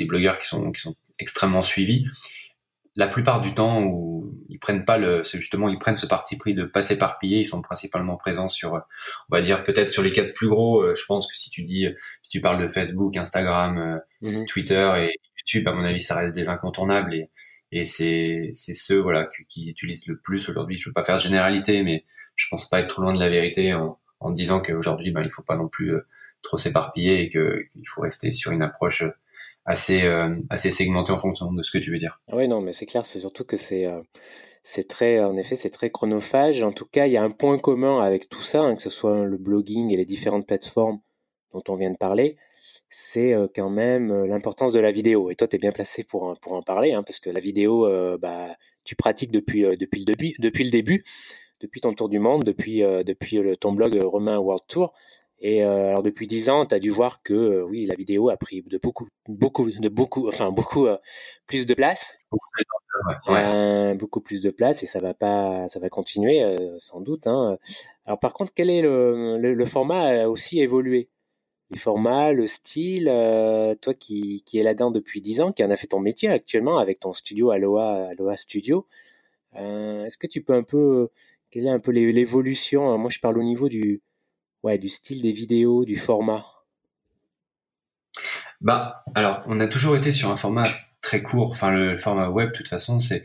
[0.00, 2.06] des blogueurs qui sont qui sont extrêmement suivis
[2.96, 6.54] la plupart du temps où ils prennent pas le, justement, ils prennent ce parti pris
[6.54, 7.38] de pas s'éparpiller.
[7.38, 10.82] Ils sont principalement présents sur, on va dire peut-être sur les quatre plus gros.
[10.82, 11.86] Euh, je pense que si tu dis,
[12.22, 14.46] si tu parles de Facebook, Instagram, euh, mhm.
[14.46, 17.30] Twitter et YouTube, à mon avis, ça reste des incontournables et,
[17.72, 20.76] et c'est, c'est ceux, voilà, qu'ils utilisent le plus aujourd'hui.
[20.76, 23.30] Je veux pas faire de généralité, mais je pense pas être trop loin de la
[23.30, 26.06] vérité en, en disant qu'aujourd'hui, ben, il faut pas non plus euh,
[26.42, 29.04] trop s'éparpiller et qu'il faut rester sur une approche
[29.64, 32.20] assez, euh, assez segmenté en fonction de ce que tu veux dire.
[32.32, 34.00] Oui, non, mais c'est clair, c'est surtout que c'est euh,
[34.62, 36.62] c'est très, en effet, c'est très chronophage.
[36.62, 38.90] En tout cas, il y a un point commun avec tout ça, hein, que ce
[38.90, 41.00] soit le blogging et les différentes plateformes
[41.52, 42.36] dont on vient de parler,
[42.90, 45.30] c'est euh, quand même l'importance de la vidéo.
[45.30, 47.88] Et toi, tu es bien placé pour, pour en parler, hein, parce que la vidéo,
[48.18, 51.02] bah, tu pratiques depuis, depuis, le début, depuis le début,
[51.60, 54.92] depuis ton tour du monde, depuis, depuis ton blog Romain World Tour.
[55.40, 58.28] Et euh, alors depuis dix ans, tu as dû voir que euh, oui, la vidéo
[58.28, 60.98] a pris de beaucoup, beaucoup, de beaucoup, enfin beaucoup euh,
[61.46, 62.64] plus de place, beaucoup plus,
[63.98, 66.44] beaucoup plus de place, et ça va pas, ça va continuer
[66.78, 67.26] sans doute.
[67.26, 67.58] Hein.
[68.04, 71.08] Alors par contre, quel est le, le, format a aussi évolué?
[71.70, 73.06] Le format, le style,
[73.80, 76.78] toi qui, qui es là-dedans depuis dix ans, qui en a fait ton métier actuellement
[76.78, 78.86] avec ton studio Aloha, Aloha Studio,
[79.54, 81.08] est-ce que tu peux un peu,
[81.50, 82.98] quelle est un peu l'évolution?
[82.98, 84.02] Moi, je parle au niveau du
[84.62, 86.44] ouais, du style des vidéos, du format
[88.60, 90.68] Bah, alors, on a toujours été sur un format
[91.00, 91.50] très court.
[91.52, 93.24] Enfin, le format web, de toute façon, c'est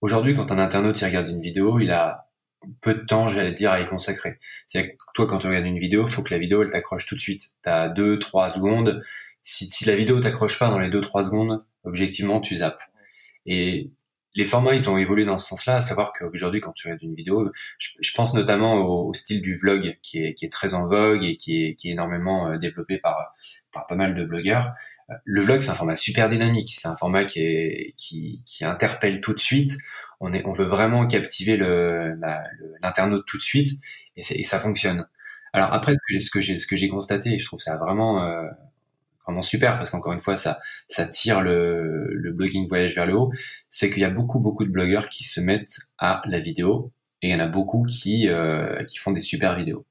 [0.00, 2.28] aujourd'hui quand un internaute il regarde une vidéo, il a
[2.80, 4.38] peu de temps, j'allais dire, à y consacrer.
[4.66, 7.14] C'est que toi, quand tu regardes une vidéo, faut que la vidéo elle t'accroche tout
[7.14, 7.54] de suite.
[7.62, 9.02] T'as deux, trois secondes.
[9.42, 12.82] Si, si la vidéo t'accroche pas dans les deux, trois secondes, objectivement, tu zappes.
[13.46, 13.90] Et
[14.34, 17.14] les formats, ils ont évolué dans ce sens-là, à savoir qu'aujourd'hui, quand tu regardes une
[17.14, 21.64] vidéo, je, pense notamment au, style du vlog qui est, très en vogue et qui
[21.64, 23.34] est, énormément euh, développé par,
[23.72, 24.74] pas mal de blogueurs.
[25.10, 27.94] Euh, le vlog, c'est un format super dynamique, c'est un format qui,
[28.62, 29.76] interpelle tout de suite.
[30.20, 33.70] On, veut vraiment captiver l'internaute tout de suite
[34.16, 35.06] et, ça fonctionne.
[35.52, 38.48] Alors après, ce que j'ai constaté, je trouve ça vraiment euh,
[39.26, 40.58] vraiment super parce qu'encore une fois ça
[40.88, 43.32] ça tire le, blogging voyage vers le haut.
[43.68, 47.28] C'est qu'il y a beaucoup beaucoup de blogueurs qui se mettent à la vidéo et
[47.28, 49.86] il y en a beaucoup qui euh, qui font des super vidéos.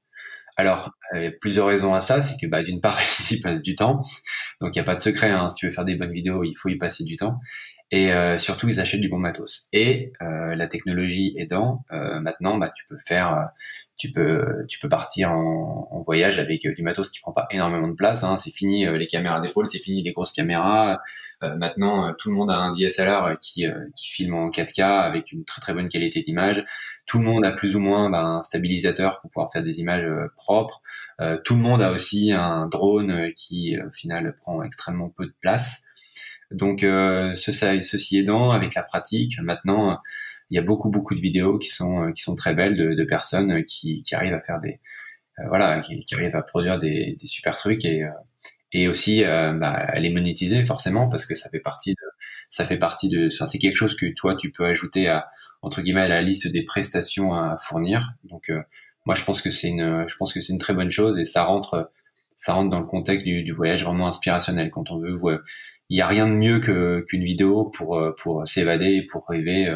[0.56, 2.20] Alors euh, il y a plusieurs raisons à ça.
[2.20, 4.02] C'est que bah d'une part ils y passent du temps.
[4.60, 6.44] Donc il n'y a pas de secret hein, si tu veux faire des bonnes vidéos
[6.44, 7.38] il faut y passer du temps
[7.92, 12.58] et euh, surtout ils achètent du bon matos et euh, la technologie aidant euh, maintenant
[12.58, 13.50] bah tu peux faire
[14.02, 17.94] tu peux tu peux partir en, voyage avec du matos qui prend pas énormément de
[17.94, 18.24] place.
[18.24, 18.36] Hein.
[18.36, 21.00] C'est fini euh, les caméras d'épaule, c'est fini les grosses caméras.
[21.44, 25.30] Euh, maintenant, euh, tout le monde a un DSLR qui qui filme en 4K avec
[25.30, 26.64] une très très bonne qualité d'image.
[27.06, 30.08] Tout le monde a plus ou moins ben, un stabilisateur pour pouvoir faire des images
[30.36, 30.82] propres.
[31.44, 35.84] tout le monde a aussi un drone qui au final prend extrêmement peu de place.
[36.54, 39.98] Donc ce, ceci aidant, avec la pratique, maintenant
[40.52, 42.94] il y a beaucoup beaucoup de vidéos qui sont euh, qui sont très belles de,
[42.94, 44.80] de personnes euh, qui, qui arrivent à faire des
[45.38, 48.04] euh, voilà qui, qui, arrivent à produire des, des super trucs et
[48.74, 52.06] et aussi bah, à les monétiser forcément parce que ça fait partie de
[52.48, 55.28] ça fait partie de c'est quelque chose que toi tu peux ajouter à
[55.60, 58.14] entre guillemets à la liste des prestations à fournir.
[58.24, 58.50] Donc
[59.04, 61.26] moi je pense que c'est une je pense que c'est une très bonne chose et
[61.26, 61.92] ça rentre
[62.34, 64.70] ça rentre dans le contexte du, du voyage vraiment inspirationnel.
[64.70, 65.14] Quand on veut
[65.88, 69.74] il y a rien de mieux que qu'une vidéo pour pour s'évader et pour rêver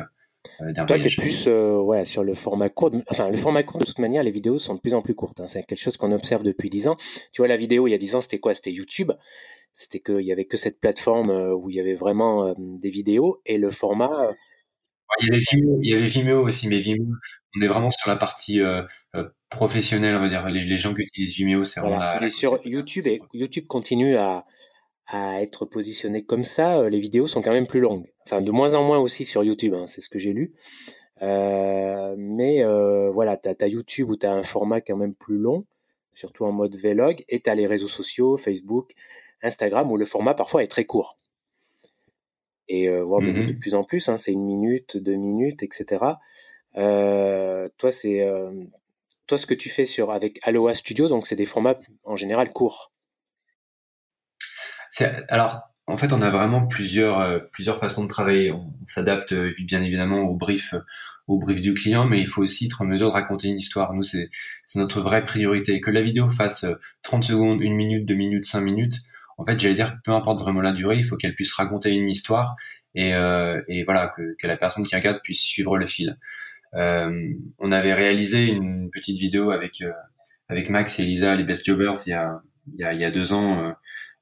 [0.61, 2.90] euh, Toi, tu es plus euh, ouais, sur le format court.
[3.11, 5.40] Enfin, le format court, de toute manière, les vidéos sont de plus en plus courtes.
[5.40, 5.47] Hein.
[5.47, 6.97] C'est quelque chose qu'on observe depuis 10 ans.
[7.33, 8.55] Tu vois, la vidéo, il y a 10 ans, c'était quoi?
[8.55, 9.12] C'était YouTube.
[9.75, 13.40] C'était qu'il y avait que cette plateforme euh, où il y avait vraiment des vidéos.
[13.47, 14.31] Et le format.
[15.21, 17.07] Il y, avait Vimeo, il y avait Vimeo aussi, mais Vimeo,
[17.57, 18.61] on est vraiment sur la partie
[19.51, 20.45] professionnelle, on va dire.
[20.49, 24.45] Les, gens qui utilisent Vimeo, c'est vraiment la, sur YouTube, et YouTube continue à,
[25.07, 28.07] à être positionnées comme ça, les vidéos sont quand même plus longues.
[28.25, 30.55] Enfin, de moins en moins aussi sur YouTube, hein, c'est ce que j'ai lu.
[31.21, 32.64] mais
[33.12, 35.64] voilà, tu as, YouTube où tu as un format quand même plus long,
[36.12, 38.92] surtout en mode vlog, et tu as les réseaux sociaux, Facebook,
[39.42, 41.19] Instagram, où le format parfois est très court.
[42.69, 46.05] Et voir de mmh plus en plus, hein, c'est une minute, deux minutes, etc.
[46.75, 48.27] toi, c'est
[49.27, 52.53] toi ce que tu fais sur avec Aloha Studio, donc c'est des formats en général
[52.53, 52.92] courts.
[55.29, 58.53] Alors, en fait, on a vraiment plusieurs plusieurs façons de travailler.
[58.53, 60.75] On, s'adapte bien évidemment au brief
[61.27, 63.93] au brief du client, mais il faut aussi être en mesure de raconter une histoire.
[63.95, 64.29] Nous, c'est
[64.77, 65.81] notre vraie priorité.
[65.81, 66.67] Que la vidéo fasse
[67.03, 69.03] 30 secondes, une minute, deux minutes, cinq minutes,
[69.39, 72.09] en fait, j'allais dire, peu importe vraiment la durée, il faut qu'elle puisse raconter une
[72.09, 72.57] histoire
[72.95, 76.19] et, euh, et voilà que, que, la personne qui regarde puisse suivre le fil.
[76.75, 79.93] Euh, on avait réalisé une petite vidéo avec euh,
[80.49, 82.41] avec Max et Elisa, les Best Jobbers, il y a
[82.73, 83.75] il y a, il y a deux ans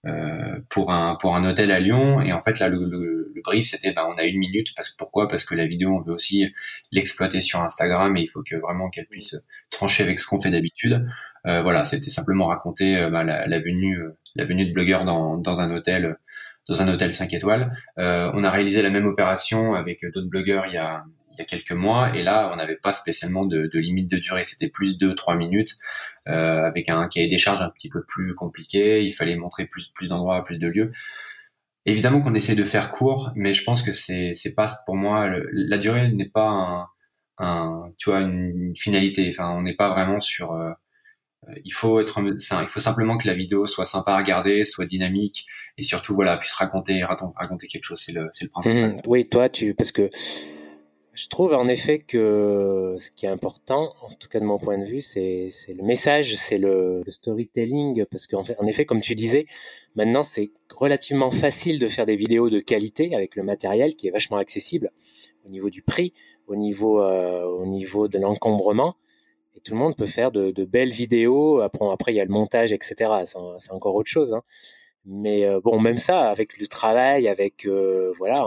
[0.06, 2.20] euh, euh, pour un pour un hôtel à Lyon.
[2.20, 4.74] Et en fait là le, le, le brief c'était ben on a une minute.
[4.76, 5.28] Parce que pourquoi?
[5.28, 6.52] Parce que la vidéo on veut aussi
[6.92, 9.36] l'exploiter sur Instagram et il faut que vraiment qu'elle puisse
[9.70, 11.06] trancher avec ce qu'on fait d'habitude.
[11.46, 13.98] Euh, voilà c'était simplement raconter ben, la, la, venue
[14.34, 16.16] la venue de blogueurs dans dans un hôtel
[16.68, 17.72] dans un hôtel 5 étoiles.
[17.98, 21.42] Euh, on a réalisé la même opération avec d'autres blogueurs il y a il y
[21.42, 24.44] a quelques mois et là on n'avait pas spécialement de, limite de durée.
[24.44, 25.74] C'était plus de trois minutes
[26.28, 29.02] euh, avec un cahier des charges un petit peu plus compliqué.
[29.02, 30.92] Il fallait montrer plus plus d'endroits plus de lieux.
[31.86, 35.28] Évidemment qu'on essaie de faire court mais je pense que c'est c'est pas pour moi
[35.52, 36.88] la durée n'est pas un,
[37.38, 39.28] un, tu vois une finalité.
[39.28, 40.70] Enfin on n'est pas vraiment sur euh,
[41.64, 45.46] il faut être il faut simplement que la vidéo soit sympa à regarder soit dynamique
[45.76, 48.00] et surtout voilà puisse raconter raconter quelque chose.
[48.00, 48.90] C'est le c'est le principal.
[48.90, 49.00] Mmh.
[49.06, 50.10] oui toi tu parce que
[51.14, 54.78] je trouve en effet que ce qui est important, en tout cas de mon point
[54.78, 59.46] de vue, c'est le message, c'est le, storytelling, parce qu'en effet, comme tu disais,
[59.94, 64.10] maintenant c'est relativement facile de faire des vidéos de qualité avec le matériel qui est
[64.10, 64.90] vachement accessible
[65.46, 66.12] au niveau du prix,
[66.48, 68.96] au niveau, euh, de l'encombrement.
[69.56, 71.60] Et tout le monde peut faire de, belles vidéos.
[71.60, 73.10] Après, après, il y a le montage, etc.
[73.24, 74.32] C'est encore autre chose.
[74.34, 74.42] Hein.
[75.06, 78.44] Mais euh, bon, même ça, avec le travail, avec euh, voilà,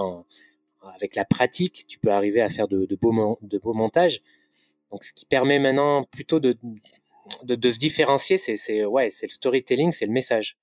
[0.95, 4.21] avec la pratique, tu peux arriver à faire de, beaux, montages.
[4.91, 6.55] Donc, ce qui permet maintenant plutôt de,
[7.47, 10.57] se différencier, c'est ouais, le storytelling, c'est le message.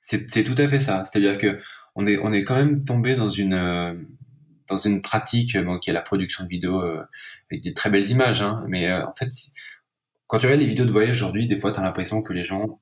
[0.00, 1.04] C'est tout à fait ça.
[1.04, 1.58] C'est-à-dire que
[1.94, 3.94] on est, quand même tombé dans une, euh,
[5.02, 7.02] pratique qui est la production de vidéos euh,
[7.50, 8.42] avec des très belles images.
[8.42, 9.28] Hein, mais euh, en fait,
[10.26, 12.44] quand tu regardes les vidéos de voyage aujourd'hui, des fois, tu as l'impression que les
[12.44, 12.80] gens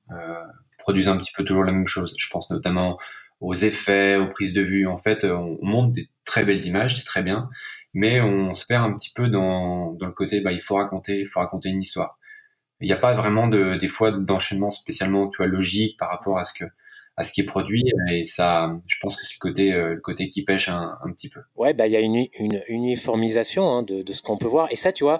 [0.77, 2.13] produisent un petit peu toujours la même chose.
[2.17, 2.97] Je pense notamment
[3.39, 4.87] aux effets, aux prises de vue.
[4.87, 7.49] En fait, on, montre des très belles images, c'est très bien,
[7.93, 11.27] mais on se perd un petit peu dans, le côté, bah, il faut raconter, il
[11.27, 12.19] faut raconter une histoire.
[12.81, 16.37] Il n'y a pas vraiment de, des fois d'enchaînement spécialement, tu vois, logique par rapport
[16.37, 16.65] à ce que,
[17.19, 20.29] à ce qui est produit et ça je pense que c'est le côté euh, côté
[20.29, 22.25] qui pêche un, petit peu ouais bah il y a une,
[22.69, 25.19] uniformisation hein, de, ce qu'on peut voir et ça tu vois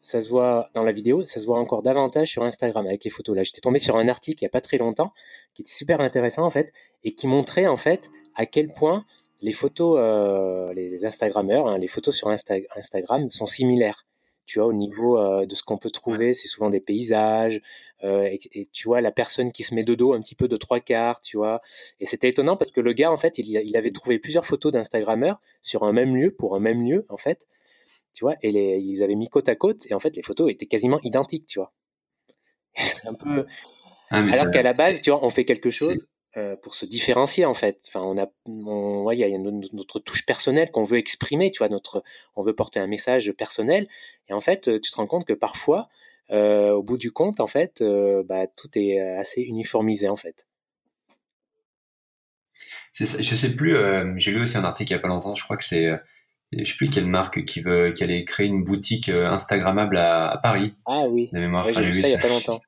[0.00, 3.10] ça se voit dans la vidéo, ça se voit encore davantage sur Instagram avec les
[3.10, 3.36] photos.
[3.36, 5.12] Là, j'étais tombé sur un article il n'y a pas très longtemps
[5.54, 6.72] qui était super intéressant en fait
[7.04, 9.04] et qui montrait en fait à quel point
[9.40, 14.06] les photos, euh, les Instagrammeurs, hein, les photos sur Instagram sont similaires.
[14.46, 17.60] Tu vois, au niveau euh, de ce qu'on peut trouver, c'est souvent des paysages,
[18.02, 20.56] euh, et, tu vois la personne qui se met de dos un petit peu de
[20.56, 21.60] trois quarts, tu vois.
[22.00, 24.72] Et c'était étonnant parce que le gars, en fait, il, il avait trouvé plusieurs photos
[24.72, 27.46] d'Instagrammeurs sur un même lieu, pour un même lieu, en fait
[28.14, 30.50] tu vois, et les, ils avaient mis côte à côte, et en fait, les photos
[30.50, 31.72] étaient quasiment identiques, tu vois.
[32.74, 33.46] C'est un peu.
[34.10, 37.44] Ah, Alors qu'à la base, tu vois, on fait quelque chose euh, pour se différencier,
[37.44, 37.78] en fait.
[37.88, 41.68] Enfin, on a, on, il y a notre touche personnelle qu'on veut exprimer, tu vois,
[41.68, 42.02] notre,
[42.36, 43.86] on veut porter un message personnel,
[44.28, 45.88] et en fait, tu te rends compte que parfois,
[46.30, 50.46] euh, au bout du compte, en fait, euh, bah, tout est assez uniformisé, en fait.
[52.94, 53.76] je sais plus,
[54.16, 55.90] j'ai lu aussi un article il y a pas longtemps, je crois que c'est
[56.52, 60.38] je sais plus quelle marque qui veut, qui allait créer une boutique euh, Instagrammable à,
[60.42, 60.74] Paris.
[60.86, 61.28] Ah oui.
[61.32, 61.68] De mémoire.
[61.68, 62.52] j'ai vu ça il y a pas longtemps.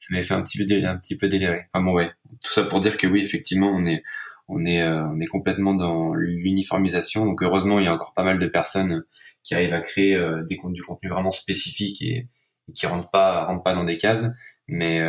[0.00, 1.66] Ça m'avait fait un petit peu, un petit peu délirer.
[1.72, 2.10] Enfin bon, ouais.
[2.42, 4.02] Tout ça pour dire que oui, effectivement, on est,
[4.46, 7.26] on est, euh, on est complètement dans l'uniformisation.
[7.26, 9.04] Donc heureusement, il y a encore pas mal de personnes
[9.42, 12.28] qui arrivent à créer euh, des du contenu vraiment spécifique et,
[12.68, 14.28] et, qui rentrent pas, rentrent pas dans des cases.
[14.68, 15.00] Mais,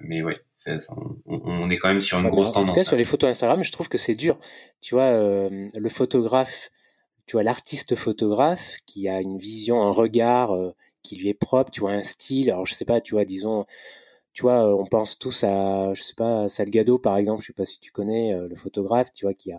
[0.00, 0.43] mais ouais
[1.26, 2.70] on, est quand même sur une grosse tendance.
[2.70, 4.38] En tout cas, sur les photos Instagram, je trouve que c'est dur.
[4.80, 6.70] Tu vois, euh, le photographe,
[7.26, 11.70] tu vois, l'artiste photographe qui a une vision, un regard euh, qui lui est propre,
[11.70, 12.50] tu vois, un style.
[12.50, 13.66] Alors, je sais pas, tu vois, disons,
[14.32, 17.52] tu vois, euh, on pense tous à, je sais pas, Salgado, par exemple, je sais
[17.52, 19.58] pas si tu connais le photographe, tu vois, qui a,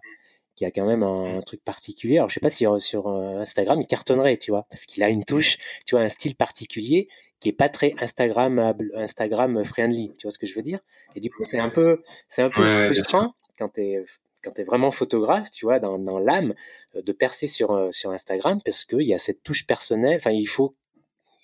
[0.55, 2.17] qui a quand même un, truc particulier.
[2.17, 5.25] Alors, je sais pas si sur Instagram, il cartonnerait, tu vois, parce qu'il a une
[5.25, 7.09] touche, tu vois, un style particulier
[7.45, 10.11] qui est pas très Instagrammable, Instagram friendly.
[10.17, 10.79] Tu vois ce que je veux dire?
[11.15, 14.03] Et du coup, c'est un peu, c'est un peu frustrant quand tu es
[14.43, 16.55] quand tu es vraiment photographe, tu vois, dans, dans l'âme,
[16.95, 20.17] euh, de percer sur, euh, sur Instagram parce qu'il y a cette touche personnelle.
[20.17, 20.75] Enfin, il faut,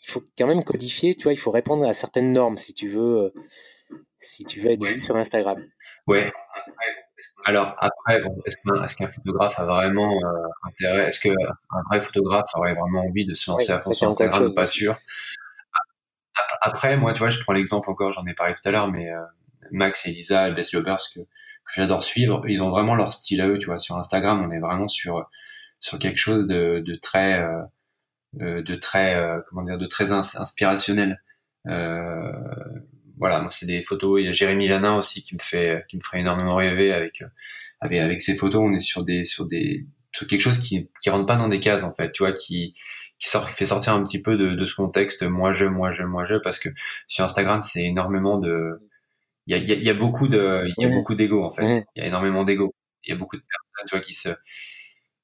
[0.08, 2.88] il faut quand même codifier, tu vois, il faut répondre à certaines normes si tu
[2.88, 3.32] veux,
[4.22, 5.64] si tu veux être vu sur Instagram.
[6.08, 6.32] Ouais.
[7.46, 11.36] Alors après, bon, est-ce qu'un photographe a vraiment euh, intérêt Est-ce qu'un
[11.90, 14.98] vrai photographe aurait vraiment envie de se lancer à fond sur Instagram Pas sûr?
[16.62, 19.10] Après, moi, tu vois, je prends l'exemple encore, j'en ai parlé tout à l'heure, mais
[19.12, 19.20] euh,
[19.72, 23.48] Max et Lisa, les Jobbers, que, que j'adore suivre, ils ont vraiment leur style à
[23.48, 23.80] eux, tu vois.
[23.80, 25.30] Sur Instagram, on est vraiment sur
[25.80, 27.44] sur quelque chose de, de très
[28.40, 29.20] euh, de très
[29.50, 31.22] comment dire de très inspirationnel.
[31.68, 32.32] Euh,
[33.18, 34.22] voilà, moi c'est des photos.
[34.22, 37.24] Il y a Jérémy Janin aussi qui me fait qui me ferait énormément rêver avec
[37.82, 38.62] avec avec ses photos.
[38.64, 41.60] On est sur des sur des sur quelque chose qui qui rentre pas dans des
[41.60, 42.74] cases en fait, tu vois, qui
[43.22, 46.04] qui sort fait sortir un petit peu de, de ce contexte moi je moi je
[46.04, 46.70] moi je parce que
[47.08, 48.82] sur Instagram c'est énormément de
[49.48, 50.94] il y a, il y a, beaucoup de il y a mmh.
[50.94, 51.64] beaucoup d'ego en fait.
[51.64, 51.84] Mmh.
[51.96, 52.76] Il y a énormément d'ego.
[53.04, 54.30] Il y a beaucoup de personnes tu vois qui se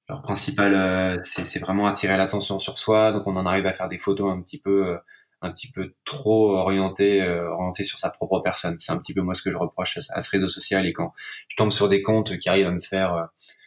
[0.10, 3.90] leur principal euh, c'est vraiment attirer l'attention sur soi donc on en arrive à faire
[3.90, 4.98] des photos un petit peu euh,
[5.42, 8.78] un petit peu trop orienté euh, orienté sur sa propre personne.
[8.80, 11.14] C'est un petit peu moi ce que je reproche à, ce réseau social et quand
[11.48, 13.26] je tombe sur des comptes qui arrivent à me faire euh,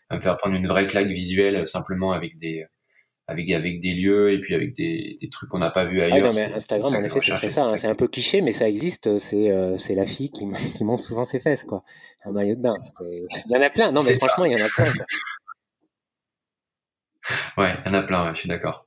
[0.09, 2.67] à me faire prendre une vraie claque visuelle euh, simplement avec des
[3.31, 6.05] avec avec des lieux et puis avec des, des trucs qu'on n'a pas vu ah
[6.05, 6.31] ailleurs.
[6.31, 7.77] Ah non, mais Instagram en effet c'est ça, hein.
[7.77, 11.25] c'est un peu cliché mais ça existe, c'est c'est la fille qui, qui monte souvent
[11.25, 11.85] ses fesses quoi.
[12.25, 13.93] Un maillot de bain, il y en a plein.
[13.93, 14.85] Non mais franchement, il y en a plein.
[14.85, 15.07] Quoi.
[17.65, 18.87] ouais, il y en a plein, je suis d'accord.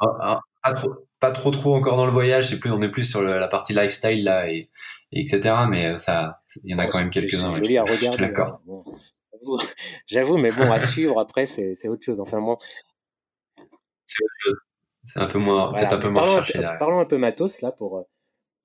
[0.00, 0.90] Ah, ah, trop,
[1.20, 3.72] pas trop trop encore dans le voyage, c'est plus on est plus sur la partie
[3.72, 4.70] lifestyle là et,
[5.12, 5.54] etc.
[5.68, 7.52] Mais euh, ça, il y en a quand même quelques-uns.
[7.52, 8.18] C'est joli à regarder.
[8.18, 8.60] D'accord.
[10.06, 12.20] J'avoue, mais bon à suivre après c'est autre chose.
[12.20, 12.58] Enfin bon.
[14.16, 14.56] C'est autre chose.
[15.04, 18.04] C'est un peu moins, peut-être un peu moins cherché Parlons un peu matos là pour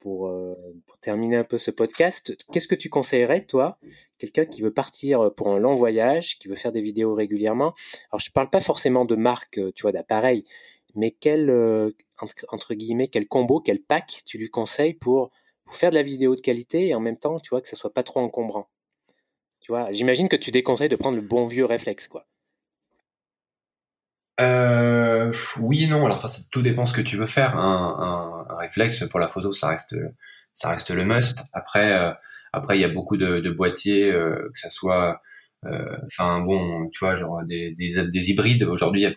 [0.01, 0.55] pour, euh,
[0.87, 2.35] pour terminer un peu ce podcast.
[2.51, 3.77] Qu'est-ce que tu conseillerais toi,
[4.17, 7.73] quelqu'un qui veut partir pour un long voyage, qui veut faire des vidéos régulièrement?
[8.11, 10.43] Alors je parle pas forcément de marque, tu vois, d'appareil,
[10.95, 11.91] mais quel, euh,
[12.49, 15.31] entre, guillemets, quel combo, quel pack tu lui conseilles pour,
[15.63, 17.75] pour, faire de la vidéo de qualité et en même temps, tu vois, que ça
[17.75, 18.67] soit pas trop encombrant?
[19.61, 22.25] Tu vois, j'imagine que tu déconseilles de prendre le bon vieux réflexe, quoi.
[24.41, 26.05] Euh, oui et non.
[26.05, 27.57] Alors ça, tout dépend ce que tu veux faire.
[27.57, 29.95] Un, réflexe pour la photo, ça reste,
[30.53, 31.43] ça reste le must.
[31.53, 32.11] Après, euh,
[32.71, 35.21] il y a beaucoup de, boîtiers, euh, que ça soit,
[36.05, 38.63] enfin bon, tu vois, genre des, des, des hybrides.
[38.63, 39.07] Aujourd'hui,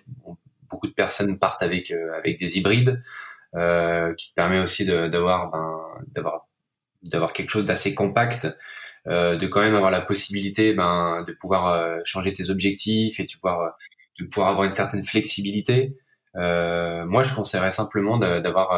[0.68, 1.92] beaucoup de personnes partent avec
[2.38, 3.00] des hybrides,
[3.52, 5.50] qui te permet aussi d'avoir
[6.14, 8.48] ben, quelque chose d'assez compact,
[9.06, 13.76] de quand même avoir la possibilité ben, de pouvoir changer tes objectifs et de pouvoir
[14.20, 15.96] de pouvoir avoir une certaine flexibilité.
[16.34, 18.72] moi, je conseillerais simplement d'avoir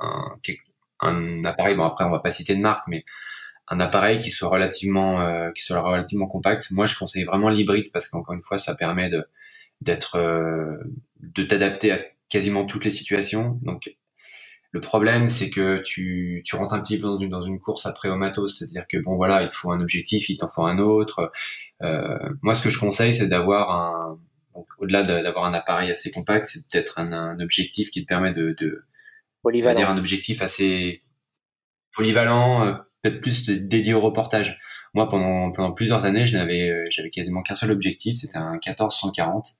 [0.00, 0.36] un,
[1.00, 1.74] un appareil.
[1.74, 3.04] Bon, après, on va pas citer de marque, mais
[3.68, 6.70] un appareil qui soit relativement qui soit relativement compact.
[6.70, 9.26] Moi, je conseille vraiment l'hybride parce qu'encore une fois, ça permet de
[9.82, 10.78] d'être euh,
[11.20, 13.58] de t'adapter à quasiment toutes les situations.
[13.62, 13.90] Donc
[14.70, 17.84] le problème, c'est que tu, tu rentres un petit peu dans une, dans une course
[17.84, 20.64] après au matos, c'est-à-dire que bon voilà, il te faut un objectif, il t'en faut
[20.64, 21.30] un autre.
[21.82, 24.18] Euh, moi, ce que je conseille, c'est d'avoir un,
[24.78, 28.54] au-delà d'avoir un appareil assez compact, c'est peut-être un, un, objectif qui te permet de,
[28.58, 28.84] de
[29.42, 29.78] polyvalent.
[29.78, 31.00] dire un objectif assez
[31.94, 34.60] polyvalent, euh, peut-être plus dédié au reportage.
[34.94, 39.58] Moi, pendant pendant plusieurs années, je n'avais j'avais quasiment qu'un seul objectif, c'était un 14-140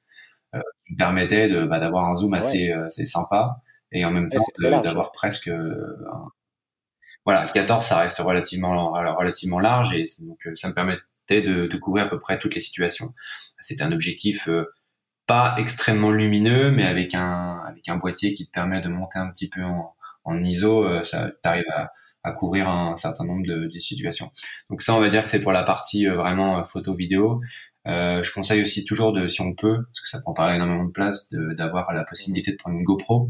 [0.55, 4.11] euh, qui me permettait de bah, d'avoir un zoom assez euh, assez sympa et en
[4.11, 4.45] même temps
[4.83, 6.29] d'avoir presque euh, un...
[7.25, 12.05] voilà 14 ça reste relativement relativement large et donc ça me permettait de, de couvrir
[12.05, 13.15] à peu près toutes les situations
[13.63, 14.47] c'était un objectif
[15.27, 19.31] pas extrêmement lumineux mais avec un avec un boîtier qui te permet de monter un
[19.31, 19.95] petit peu en,
[20.43, 21.65] ISO ça t'arrive
[22.23, 24.31] à, couvrir un certain nombre de, situations
[24.71, 27.41] donc ça on va dire que c'est pour la partie vraiment photo vidéo
[27.87, 30.85] euh, je conseille aussi toujours de, si on peut, parce que ça prend pas énormément
[30.85, 33.27] de place, d'avoir la possibilité de prendre une GoPro.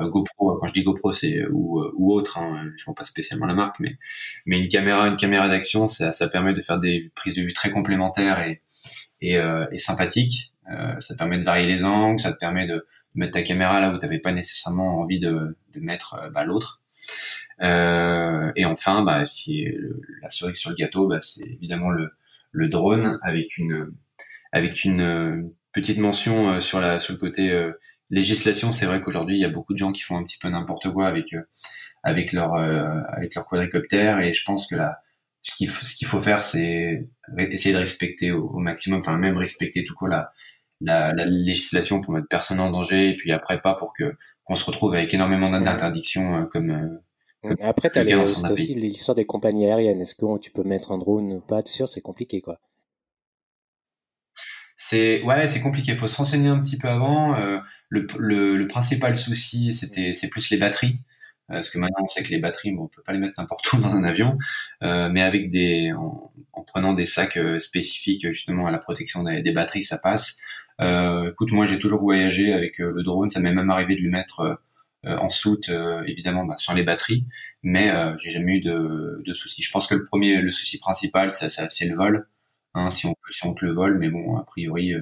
[0.00, 3.46] Euh, GoPro, quand je dis GoPro, c'est ou, ou autre, hein, je vois pas spécialement
[3.46, 3.98] la marque, mais
[4.46, 7.52] mais une caméra, une caméra d'action, ça, ça permet de faire des prises de vue
[7.52, 8.40] très complémentaires
[9.20, 10.52] et euh, et sympathiques.
[10.70, 13.80] Euh, ça te permet de varier les angles, ça te permet de, mettre ta caméra
[13.80, 16.82] là où tu n'avais pas nécessairement envie de, de mettre euh, bah, l'autre.
[17.62, 19.50] Euh, et enfin, bah, ce
[20.22, 22.10] la cerise sur le gâteau, bah, c'est évidemment le,
[22.52, 23.92] le drone avec une
[24.52, 27.72] avec une petite mention euh, sur la sur le côté euh,
[28.10, 28.72] législation.
[28.72, 30.90] C'est vrai qu'aujourd'hui il y a beaucoup de gens qui font un petit peu n'importe
[30.92, 31.42] quoi avec euh,
[32.02, 35.02] avec leur avec leur quadricoptère et je pense que là
[35.42, 39.84] ce qu'il faut, ce faut faire c'est essayer de respecter au, maximum enfin même respecter
[39.84, 40.32] tout quoi la,
[40.80, 44.14] la, la législation pour mettre personne en danger et puis après pas pour que
[44.44, 47.00] qu'on se retrouve avec énormément d'interdictions comme
[47.60, 50.00] après, tu as, aussi l'histoire des compagnies aériennes.
[50.02, 51.86] Est-ce que tu peux mettre un drone ou pas dessus?
[51.86, 52.60] C'est compliqué, quoi.
[54.76, 55.92] C'est ouais, c'est compliqué.
[55.92, 57.36] Il faut se renseigner un petit peu avant.
[57.36, 57.58] Euh,
[57.88, 61.00] le, le, principal souci, c'était c'est plus les batteries.
[61.50, 63.34] Euh, parce que maintenant, on sait que les batteries, bon, on peut pas les mettre
[63.38, 64.36] n'importe où dans un avion,
[64.82, 69.52] euh, mais avec des, en, prenant des sacs spécifiques justement à la protection des, des
[69.52, 70.40] batteries, ça passe.
[70.80, 73.28] écoute, moi, j'ai toujours voyagé avec le drone.
[73.30, 74.60] Ça m'est même arrivé de le mettre
[75.06, 77.24] euh, en soute, euh, évidemment, bah, sans les batteries,
[77.62, 79.62] mais euh, j'ai jamais eu de, de soucis.
[79.62, 82.28] Je pense que le premier, le souci principal, c'est, c'est le vol,
[82.74, 84.92] hein, si on si on te le vol, mais bon, a priori,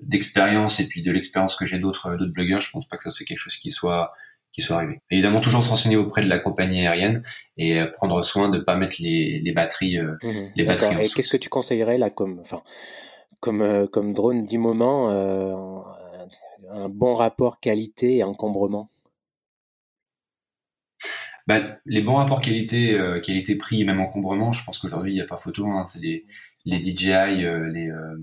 [0.00, 3.10] d'expérience et puis de l'expérience que j'ai d'autres d'autres blogueurs, je pense pas que ça
[3.10, 4.12] soit quelque chose qui soit
[4.52, 5.00] qui soit arrivé.
[5.10, 7.22] Évidemment, toujours se renseigner auprès de la compagnie aérienne
[7.56, 11.36] et prendre soin de pas mettre les, les batteries mmh les batteries Et qu'est-ce que
[11.36, 12.62] tu conseillerais là comme enfin
[13.40, 15.10] comme comme drone du moment
[16.70, 18.88] un bon rapport qualité et encombrement?
[21.46, 25.14] Bah, les bons rapports qualité euh, qualité prix et même encombrement je pense qu'aujourd'hui il
[25.16, 26.24] n'y a pas photo hein, c'est les
[26.64, 28.16] les DJI euh, les, euh,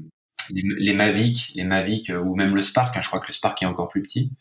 [0.52, 3.62] les, les Mavic les Mavic ou même le Spark hein, je crois que le Spark
[3.62, 4.32] est encore plus petit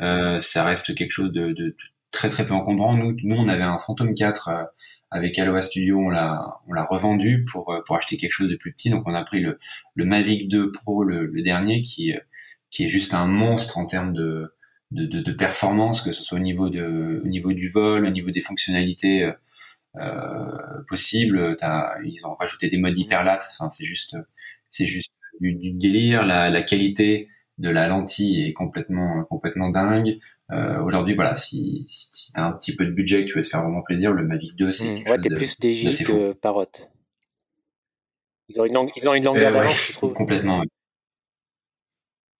[0.00, 1.76] ça reste quelque chose de, de,
[2.10, 4.50] très très peu encombrant nous nous on avait un Phantom 4
[5.10, 8.72] avec Aloha Studio, on l'a on l'a revendu pour pour acheter quelque chose de plus
[8.72, 8.90] petit.
[8.90, 9.58] Donc on a pris le
[9.94, 12.14] le Mavic 2 Pro, le, le dernier, qui
[12.70, 14.54] qui est juste un monstre en termes de
[14.92, 18.10] de, de, de, performance, que ce soit au niveau, de, au niveau du vol, au
[18.10, 19.32] niveau des fonctionnalités euh,
[19.96, 21.56] euh possibles.
[22.04, 23.56] ils ont rajouté des modes hyperlapse.
[23.58, 24.16] Enfin, c'est juste,
[24.70, 26.26] c'est juste du, du délire.
[26.26, 27.28] La, la, qualité
[27.58, 30.18] de la lentille est complètement, complètement dingue.
[30.50, 33.36] Euh, Aujourd'hui, voilà, si, si, si tu as un petit peu de budget, que tu
[33.36, 36.32] veux te faire vraiment plaisir, le Mavic 2, c'est mmh, ouais, t'es plus DJ que
[36.32, 36.66] Parrot.
[38.48, 40.12] Ils ont une, ils ont une longueur euh, d'avance, je trouve.
[40.12, 40.62] Complètement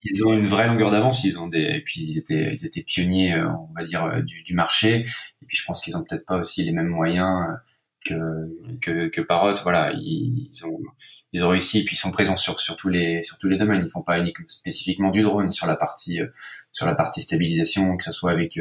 [0.03, 1.23] ils ont une vraie longueur d'avance.
[1.23, 4.21] Ils ont des, et puis ils étaient, ils étaient pionniers, euh, on va dire, euh,
[4.21, 5.05] du, du marché.
[5.41, 7.47] Et puis je pense qu'ils ont peut-être pas aussi les mêmes moyens
[8.11, 8.47] euh,
[8.79, 9.55] que que, que Parrot.
[9.63, 10.79] Voilà, ils, ont
[11.33, 13.57] ils ont réussi et puis ils sont présents sur sur tous les sur tous les
[13.57, 13.81] domaines.
[13.83, 16.19] Ils font pas uniquement spécifiquement du drone sur la partie
[16.71, 18.57] sur la partie stabilisation, que ce soit avec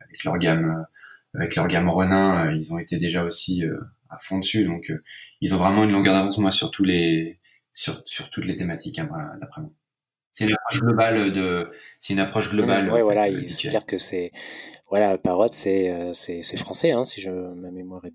[0.00, 0.86] avec leur gamme
[1.34, 3.64] avec leur gamme Renin, ils ont été déjà aussi
[4.10, 4.64] à fond dessus.
[4.64, 4.92] Donc
[5.40, 7.38] ils ont vraiment une longueur d'avance moi sur tous les
[7.72, 9.08] sur sur toutes les thématiques hein,
[9.40, 9.70] d'après moi.
[10.36, 12.90] C'est une approche globale de, c'est une approche globale.
[12.92, 14.32] Oui, voilà, c'est clair que c'est,
[14.90, 16.12] voilà, Parrot, c'est, euh,
[16.58, 18.12] français, hein, si je ma mémoire est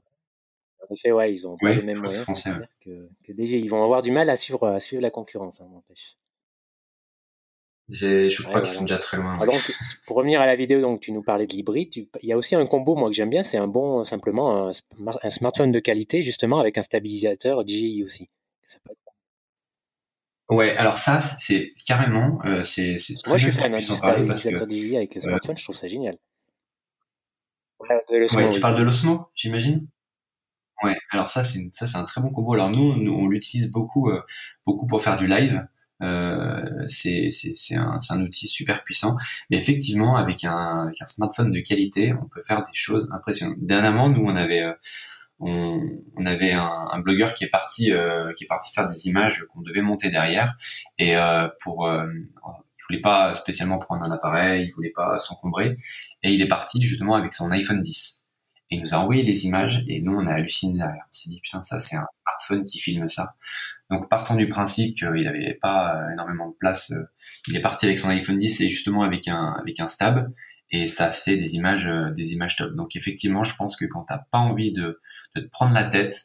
[0.93, 2.23] effet, ouais, ils ont pas les mêmes moyens.
[2.23, 5.67] Français, que, que ils vont avoir du mal à suivre, à suivre la concurrence, hein,
[5.71, 6.17] m'empêche.
[7.89, 9.37] Je crois qu'ils sont déjà très loin.
[9.41, 9.59] Ah, donc,
[10.05, 11.93] pour revenir à la vidéo, donc tu nous parlais de l'hybride.
[11.93, 14.71] Il y a aussi un combo, moi que j'aime bien, c'est un bon, simplement un,
[15.23, 18.29] un, smartphone de qualité, justement avec un stabilisateur DJI aussi.
[18.61, 19.01] Ça peut être
[20.51, 24.97] Ouais, alors ça, c'est carrément, euh, c'est Moi, je suis fan hein, du stabilisateur DJI
[24.97, 26.15] avec le smartphone, je trouve ça génial.
[27.79, 29.79] Ouais, tu parles de l'Osmo, j'imagine?
[30.83, 32.53] Ouais, alors ça, c'est ça, c'est un très bon combo.
[32.53, 34.21] Alors nous, on l'utilise beaucoup, euh,
[34.65, 35.63] beaucoup pour faire du live.
[36.01, 37.29] Euh, c'est
[37.75, 39.15] un, un outil super puissant.
[39.51, 43.57] Mais effectivement, avec un, avec un smartphone de qualité, on peut faire des choses impressionnantes.
[43.61, 44.73] Dernièrement, nous, on avait euh,
[45.39, 45.79] on,
[46.17, 49.45] on avait un, un, blogueur qui est parti euh, qui est parti faire des images
[49.53, 50.55] qu'on devait monter derrière
[50.99, 55.77] et euh, pour il voulait pas spécialement prendre un appareil, il voulait pas s'encombrer
[56.23, 58.20] et il est parti justement avec son iPhone 10
[58.71, 61.03] et il nous a envoyé les images et nous on a halluciné derrière.
[61.09, 63.35] On s'est dit putain ça c'est un smartphone qui filme ça.
[63.89, 67.03] Donc partant du principe qu'il avait pas énormément de place, euh,
[67.47, 70.31] il est parti avec son iPhone 10 et justement avec un avec un stab
[70.71, 72.73] et ça fait des images euh, des images top.
[72.73, 74.99] Donc effectivement, je pense que quand t'as pas envie de
[75.35, 76.15] de te prendre la tête.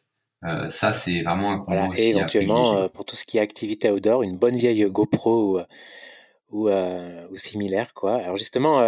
[0.45, 3.91] Euh, ça, c'est vraiment un combo Et éventuellement, euh, pour tout ce qui est activité
[3.91, 5.61] outdoor, une bonne vieille GoPro
[6.51, 8.17] ou, euh, ou, similaire, quoi.
[8.17, 8.81] Alors justement,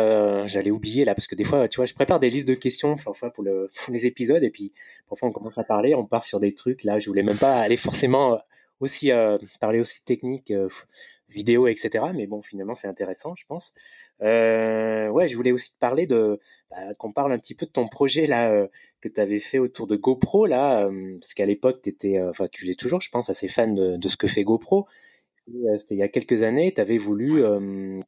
[0.47, 2.97] j'allais oublier là, parce que des fois, tu vois, je prépare des listes de questions
[2.97, 4.73] parfois pour, le, pour les épisodes, et puis
[5.09, 6.85] parfois on commence à parler, on part sur des trucs.
[6.85, 8.41] Là, je voulais même pas aller forcément
[8.81, 9.11] aussi
[9.61, 10.53] parler aussi technique,
[11.29, 12.07] vidéo, etc.
[12.15, 13.73] Mais bon, finalement, c'est intéressant, je pense.
[14.23, 16.41] Euh, ouais, je voulais aussi te parler de
[16.71, 18.67] bah, qu'on parle un petit peu de ton projet là euh,
[19.01, 22.31] que tu avais fait autour de GoPro là, euh, parce qu'à l'époque tu étais, euh,
[22.31, 24.87] enfin tu l'es toujours, je pense, assez fan de ce que fait GoPro.
[25.77, 27.43] C'était il y a quelques années, tu avais voulu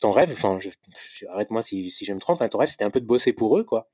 [0.01, 0.59] ton rêve, enfin,
[1.29, 3.59] arrête-moi si, si je me trompe, hein, ton rêve c'était un peu de bosser pour
[3.59, 3.89] eux quoi,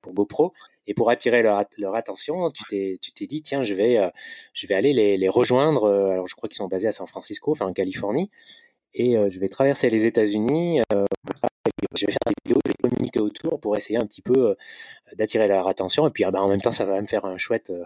[0.00, 0.52] pour GoPro,
[0.86, 4.10] et pour attirer leur, leur attention, tu t'es tu t'es dit tiens je vais
[4.54, 5.88] je vais aller les, les rejoindre.
[5.88, 8.30] alors je crois qu'ils sont basés à San Francisco, enfin en Californie,
[8.94, 10.80] et je vais traverser les États-Unis
[11.96, 14.54] je vais faire des vidéos, je vais communiquer autour pour essayer un petit peu euh,
[15.14, 16.06] d'attirer leur attention.
[16.06, 17.84] Et puis, ah ben, en même temps, ça va me faire un chouette, euh,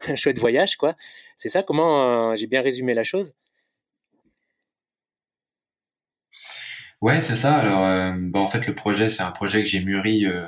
[0.08, 0.94] un chouette voyage, quoi.
[1.36, 3.34] C'est ça Comment euh, j'ai bien résumé la chose?
[7.02, 7.56] Ouais, c'est ça.
[7.56, 10.46] Alors, euh, bah, en fait, le projet, c'est un projet que j'ai mûri, euh,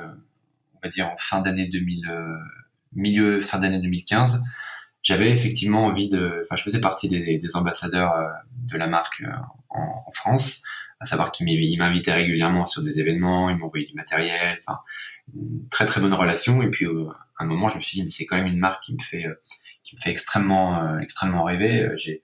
[0.75, 2.37] on va dire en fin d'année 2000, euh,
[2.93, 4.41] milieu fin d'année 2015.
[5.03, 8.13] J'avais effectivement envie de, enfin, je faisais partie des, des ambassadeurs
[8.71, 9.21] de la marque
[9.69, 10.63] en, en, France,
[11.01, 14.79] à savoir qu'ils m'invitaient régulièrement sur des événements, ils m'envoyaient du matériel, enfin,
[15.35, 16.63] une très très bonne relation.
[16.63, 18.81] Et puis, à un moment, je me suis dit, mais c'est quand même une marque
[18.83, 19.25] qui me fait,
[19.83, 21.89] qui me fait extrêmement, extrêmement rêver.
[21.97, 22.23] J'ai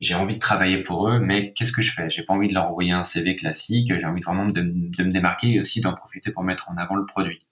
[0.00, 2.10] j'ai envie de travailler pour eux, mais qu'est-ce que je fais?
[2.10, 5.52] J'ai pas envie de leur envoyer un CV classique, j'ai envie vraiment de, me démarquer
[5.52, 7.46] et aussi d'en profiter pour mettre en avant le produit.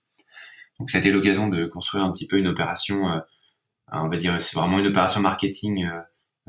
[0.79, 3.21] Donc c'était l'occasion de construire un petit peu une opération, euh,
[3.93, 5.87] on va dire c'est vraiment une opération marketing.
[5.87, 6.01] Euh,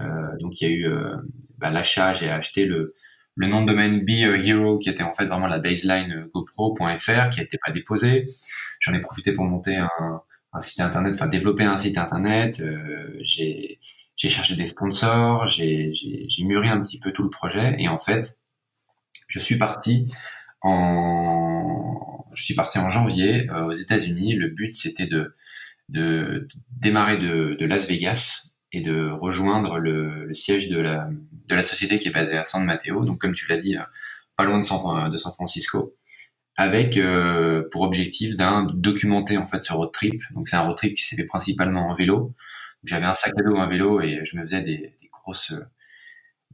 [0.01, 1.15] euh donc il y a eu euh,
[1.57, 2.95] bah, l'achat, j'ai acheté le,
[3.35, 4.09] le nom de domaine Be
[4.43, 8.25] Hero qui était en fait vraiment la baseline GoPro.fr qui n'était pas déposé.
[8.79, 9.89] J'en ai profité pour monter un,
[10.53, 12.61] un site internet, enfin développer un site internet.
[13.21, 13.79] j'ai
[14.15, 15.91] j'ai cherché des sponsors, j'ai
[16.39, 18.39] mûri un petit peu tout le projet et en fait,
[19.27, 20.11] je suis parti
[20.61, 24.35] en, je suis parti en janvier euh, aux États-Unis.
[24.35, 25.33] Le but c'était de,
[25.89, 26.47] de,
[26.79, 31.09] démarrer de, de, Las Vegas et de rejoindre le, le, siège de la,
[31.47, 33.83] de la société qui est basée à San Mateo, donc comme tu l'as dit, euh,
[34.35, 35.95] pas loin de San, de San Francisco,
[36.57, 40.21] avec euh, pour objectif d'un documenter en fait ce road trip.
[40.33, 42.33] Donc c'est un road trip qui s'est fait principalement en vélo,
[42.85, 45.53] j'avais un sac à dos, un vélo et je me faisais des, des grosses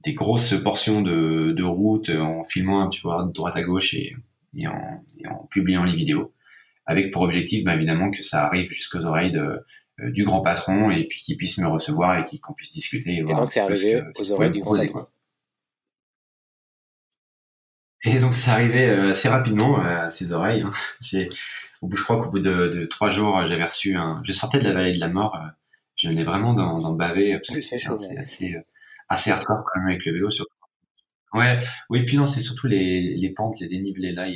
[0.04, 3.94] des grosses portions de, de, route en filmant un petit peu de droite à gauche
[3.94, 4.16] et,
[4.56, 4.88] et, en,
[5.20, 6.34] et, en, publiant les vidéos,
[6.86, 9.64] avec pour objectif bah, évidemment que ça arrive jusqu'aux oreilles de,
[10.00, 13.18] euh, du grand patron et puis qu'il puisse me recevoir et qu'on puisse discuter.
[13.18, 15.06] Et, donc c'est arrivé aux oreilles du grand patron.
[18.04, 20.62] Et donc c'est arrivé euh, assez rapidement euh, à ses oreilles.
[20.62, 20.72] Hein.
[21.02, 21.30] J'ai,
[21.82, 24.22] au bout, je crois qu'au bout de, de, trois jours, j'avais reçu un.
[24.24, 25.36] Je sortais de la vallée de la mort
[26.02, 27.86] je venais vraiment d'en baver parce que c'est
[28.18, 28.62] assez, euh,
[29.08, 30.30] assez hardcore quand même avec le vélo.
[30.32, 30.52] Surtout.
[31.34, 34.28] Ouais, oui, puis non, c'est surtout les, les pentes, les dénivelés là.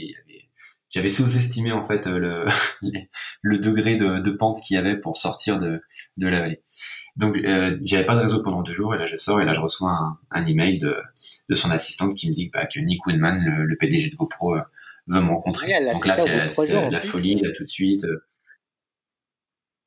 [0.89, 2.45] j'avais sous-estimé en fait le,
[3.41, 5.81] le degré de, de pente qu'il y avait pour sortir de,
[6.17, 6.61] de la vallée.
[7.15, 9.53] Donc euh, j'avais pas de réseau pendant deux jours et là je sors et là
[9.53, 10.95] je reçois un, un email de,
[11.49, 14.61] de son assistante qui me dit bah, que Nick Woodman, le, PDG de GoPro, euh,
[15.07, 15.67] veut me rencontrer.
[15.91, 18.05] Donc là c'est la, folie là tout de suite.
[18.05, 18.23] Euh,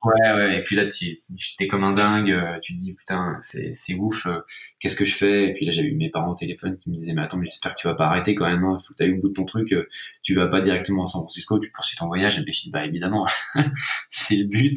[0.05, 1.19] Ouais, ouais, et puis là, tu
[1.59, 4.41] es comme un dingue, euh, tu te dis, putain, c'est, ouf, euh,
[4.79, 5.49] qu'est-ce que je fais?
[5.49, 7.47] Et puis là, j'avais eu mes parents au téléphone qui me disaient, mais attends, mais
[7.47, 9.35] j'espère que tu vas pas arrêter quand même, hein, faut que eu au bout de
[9.35, 9.89] ton truc, euh,
[10.23, 12.85] tu vas pas directement à San Francisco, tu poursuis ton voyage, et je dis, bah
[12.87, 13.27] évidemment,
[14.11, 14.77] c'est le but.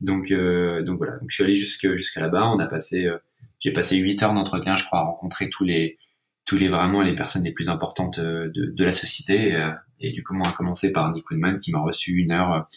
[0.00, 3.10] Donc, donc voilà, donc je suis allé jusque, jusqu'à là-bas, on a passé,
[3.58, 5.98] j'ai passé 8 heures d'entretien, je crois, à rencontrer tous les,
[6.44, 9.60] tous les vraiment les personnes les plus importantes de, de la société,
[9.98, 12.68] et, du coup, on a commencé par Nick Woodman qui m'a reçu une heure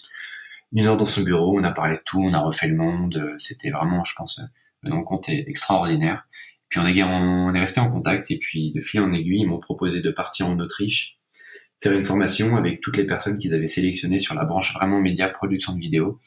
[0.73, 3.15] une heure dans son bureau, on a parlé de tout, on a refait le monde.
[3.17, 4.39] Euh, c'était vraiment, je pense,
[4.83, 6.25] une rencontre extraordinaire.
[6.69, 9.47] Puis on est, on est resté en contact et puis de fil en aiguille, ils
[9.47, 11.19] m'ont proposé de partir en Autriche,
[11.81, 15.27] faire une formation avec toutes les personnes qu'ils avaient sélectionnées sur la branche vraiment média
[15.27, 16.19] production de vidéo.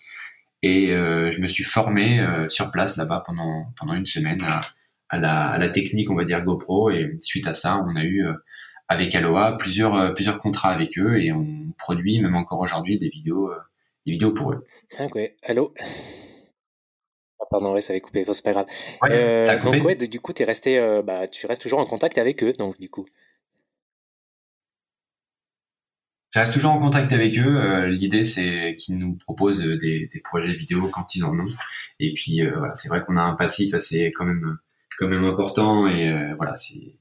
[0.62, 4.42] Et euh, je me suis formé euh, sur place là-bas pendant pendant une semaine
[5.08, 6.90] à, la, à, la, technique, on va dire GoPro.
[6.90, 8.26] Et suite à ça, on a eu
[8.88, 13.50] avec Aloha plusieurs plusieurs contrats avec eux et on produit même encore aujourd'hui des vidéos
[14.06, 14.64] des vidéos pour eux.
[14.98, 15.72] Ah ouais, allô?
[17.40, 18.66] Ah, Pardon, ouais, ça avait coupé, c'est pas grave.
[19.02, 21.84] Ouais, euh, ça donc ouais, du coup, es resté, euh, bah, tu restes toujours en
[21.84, 23.06] contact avec eux, donc du coup.
[26.30, 27.56] Je reste toujours en contact avec eux.
[27.56, 31.44] Euh, L'idée, c'est qu'ils nous proposent des, des, projets vidéo quand ils en ont.
[32.00, 34.58] Et puis, voilà, c'est vrai qu'on a un passif assez quand même,
[34.98, 35.86] quand même important.
[35.86, 36.96] Et voilà, c'est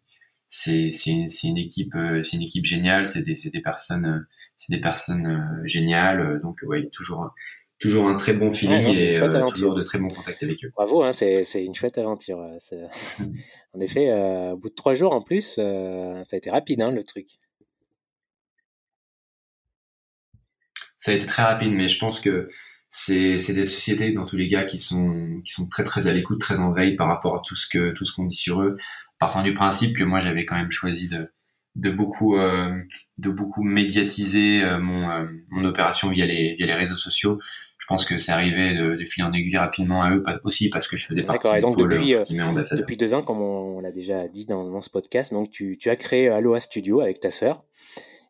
[0.48, 3.08] c'est une, une équipe, c'est une équipe géniale.
[3.08, 6.22] C'est des, des personnes c'est des personnes euh, géniales.
[6.22, 7.34] Euh, donc, ouais, toujours,
[7.80, 10.72] toujours un très bon feeling et euh, toujours de très bons contacts avec eux.
[10.76, 12.38] Bravo, hein, c'est une chouette aventure.
[13.74, 14.12] en effet,
[14.52, 15.62] au bout de trois jours en plus, ça
[16.32, 17.28] a été rapide hein, le truc.
[20.98, 22.48] Ça a été très rapide, mais je pense que
[22.90, 26.40] c'est des sociétés dans tous les cas qui sont qui sont très très à l'écoute,
[26.40, 28.78] très en veille par rapport à tout ce que tout ce qu'on dit sur eux,
[29.20, 31.28] partant du principe que moi j'avais quand même choisi de
[31.76, 32.72] de beaucoup euh,
[33.18, 37.40] de beaucoup médiatiser euh, mon, euh, mon opération via les via les réseaux sociaux.
[37.80, 40.88] Je pense que c'est arrivé de, de filer en aiguille rapidement à eux aussi parce
[40.88, 44.46] que je faisais partie et donc depuis, depuis deux ans, comme on, l'a déjà dit
[44.46, 47.66] dans, dans, ce podcast, donc tu, tu as créé Aloha Studio avec ta sœur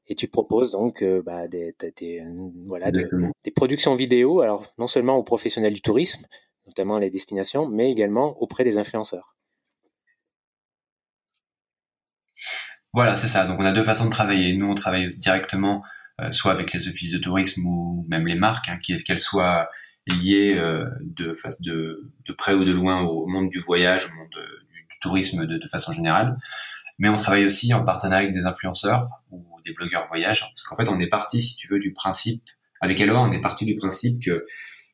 [0.08, 2.24] et tu proposes donc bah, des, des,
[2.68, 3.06] voilà, des,
[3.44, 6.26] des, productions vidéo, alors non seulement aux professionnels du tourisme,
[6.66, 9.36] notamment les destinations, mais également auprès des influenceurs.
[12.94, 13.46] Voilà, c'est ça.
[13.46, 14.56] Donc on a deux façons de travailler.
[14.56, 15.84] Nous, on travaille directement
[16.22, 19.70] euh, soit avec les offices de tourisme ou même les marques, hein, qu'elles soient
[20.08, 24.30] liées euh, de, de, de près ou de loin au monde du voyage, au monde
[24.30, 26.38] du, tourisme de, de, façon générale.
[27.00, 30.76] Mais on travaille aussi en partenariat avec des influenceurs ou des blogueurs voyage, parce qu'en
[30.76, 32.44] fait, on est parti, si tu veux, du principe,
[32.80, 34.46] avec Aloha, on est parti du principe que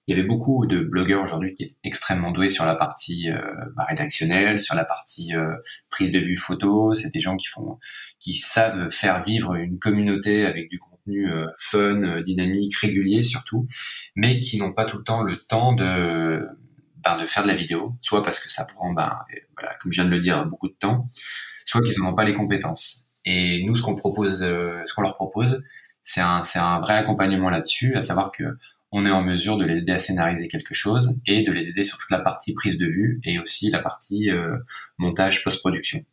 [0.10, 3.40] il y avait beaucoup de blogueurs aujourd'hui qui étaient extrêmement doués sur la partie euh,
[3.76, 5.54] bah, rédactionnelle, sur la partie euh,
[5.92, 6.96] prise de vue photo.
[6.96, 7.78] C'est des gens qui font,
[8.20, 13.68] qui savent faire vivre une communauté avec du contenu euh, fun, dynamique, régulier surtout,
[14.16, 16.44] mais qui n'ont pas tout le temps le temps de
[17.06, 19.16] ben, de faire de la vidéo, soit parce que ça prend, ben,
[19.56, 21.06] voilà, comme je viens de le dire, beaucoup de temps,
[21.68, 23.10] soit qu'ils n'ont pas les compétences.
[23.26, 25.64] Et nous, ce qu'on propose, ce qu'on leur propose,
[26.02, 28.58] c'est un, c'est un vrai accompagnement là-dessus, à savoir que
[28.92, 31.84] on est en mesure de les aider à scénariser quelque chose et de les aider
[31.84, 34.58] sur toute la partie prise de vue et aussi la partie euh,
[34.98, 36.04] montage post-production.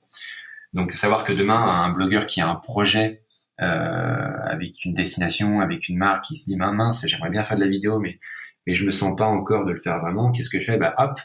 [0.72, 3.22] Donc, savoir que demain, un blogueur qui a un projet
[3.62, 7.64] euh, avec une destination, avec une marque, qui se dit mince, j'aimerais bien faire de
[7.64, 8.18] la vidéo, mais
[8.66, 10.32] mais je me sens pas encore de le faire vraiment.
[10.32, 10.76] Qu'est-ce que je fais?
[10.76, 11.18] Bah hop,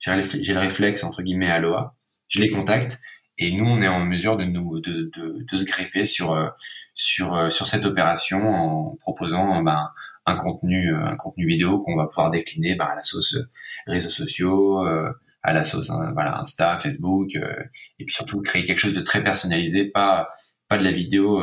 [0.00, 1.94] j'ai le réflexe entre guillemets Aloha,
[2.28, 2.98] je les contacte
[3.38, 6.48] et nous on est en mesure de nous de, de, de se greffer sur euh,
[6.94, 9.90] sur sur cette opération en proposant ben
[10.26, 13.48] un contenu euh, un contenu vidéo qu'on va pouvoir décliner bah, à la sauce euh,
[13.86, 15.08] réseaux sociaux euh,
[15.42, 19.22] à la sauce hein, voilà Insta Facebook et puis surtout créer quelque chose de très
[19.22, 20.28] personnalisé pas
[20.68, 21.40] pas de la vidéo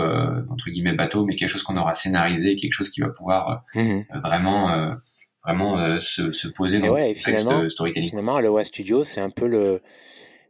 [0.49, 4.01] entre guillemets bateau mais quelque chose qu'on aura scénarisé quelque chose qui va pouvoir mmh
[4.21, 4.97] vraiment
[5.45, 8.09] vraiment se, se poser dans ouais, le finalement, storytelling.
[8.09, 9.81] finalement Aloha Studio c'est un peu le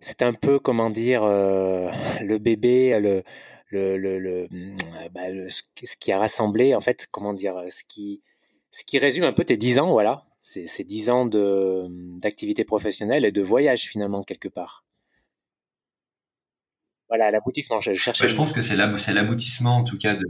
[0.04, 3.24] c'est un peu comment dire le bébé le
[3.74, 4.78] le, le, le, mmh,
[5.14, 8.22] bah, ce qui a rassemblé, en fait, comment dire, ce qui,
[8.72, 10.26] ce qui résume un peu tes 10 ans, voilà.
[10.42, 14.86] C'est 10 ans mmh, d'activité professionnelle et de voyage, finalement, quelque part.
[17.10, 18.28] Voilà, l'aboutissement, je cherchais.
[18.28, 20.26] je pense que c'est l'aboutissement, en tout cas, de.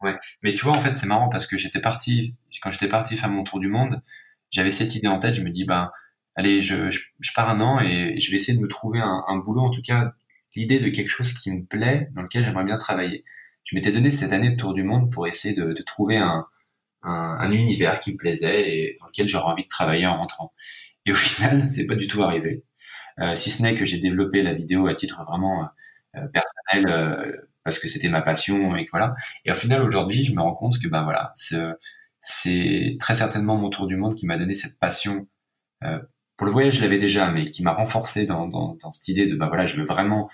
[0.00, 0.16] Ouais.
[0.42, 3.30] Mais tu vois, en fait, c'est marrant parce que j'étais parti, quand j'étais parti faire
[3.30, 4.02] mon tour du monde,
[4.50, 5.90] j'avais cette idée en tête, je me dis, ben,
[6.36, 9.36] allez, je, je, pars un an et je vais essayer de me trouver un, un
[9.36, 10.12] boulot, en tout cas,
[10.54, 13.24] l'idée de quelque chose qui me plaît, dans lequel j'aimerais bien travailler.
[13.64, 16.46] Je m'étais donné cette année de tour du monde pour essayer de, de trouver un,
[17.02, 20.52] un, un, univers qui me plaisait et dans lequel j'aurais envie de travailler en rentrant.
[21.06, 22.64] Et au final, c'est pas du tout arrivé.
[23.20, 25.68] Euh, si ce n'est que j'ai développé la vidéo à titre vraiment
[26.16, 29.14] euh, personnel euh, parce que c'était ma passion et voilà.
[29.44, 31.32] Et au final, aujourd'hui, je me rends compte que ben voilà,
[32.20, 35.26] c'est très certainement mon tour du monde qui m'a donné cette passion
[35.84, 35.98] euh,
[36.36, 39.26] pour le voyage, je l'avais déjà, mais qui m'a renforcé dans, dans, dans, cette idée
[39.26, 40.28] de bah voilà, je veux vraiment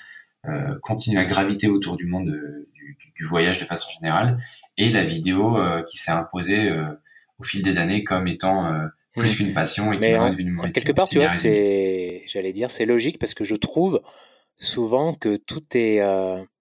[0.47, 4.39] euh, continuer à graviter autour du monde euh, du, du, voyage de façon générale,
[4.79, 6.87] et la vidéo euh, qui s'est imposée euh,
[7.39, 8.73] au fil des années comme étant
[9.15, 9.37] plus mmh.
[9.37, 13.19] qu'une passion et qui m'a devenu quelque part, tu vois, c'est, j'allais dire, c'est logique
[13.19, 14.01] parce que je trouve
[14.59, 16.01] souvent que tout est,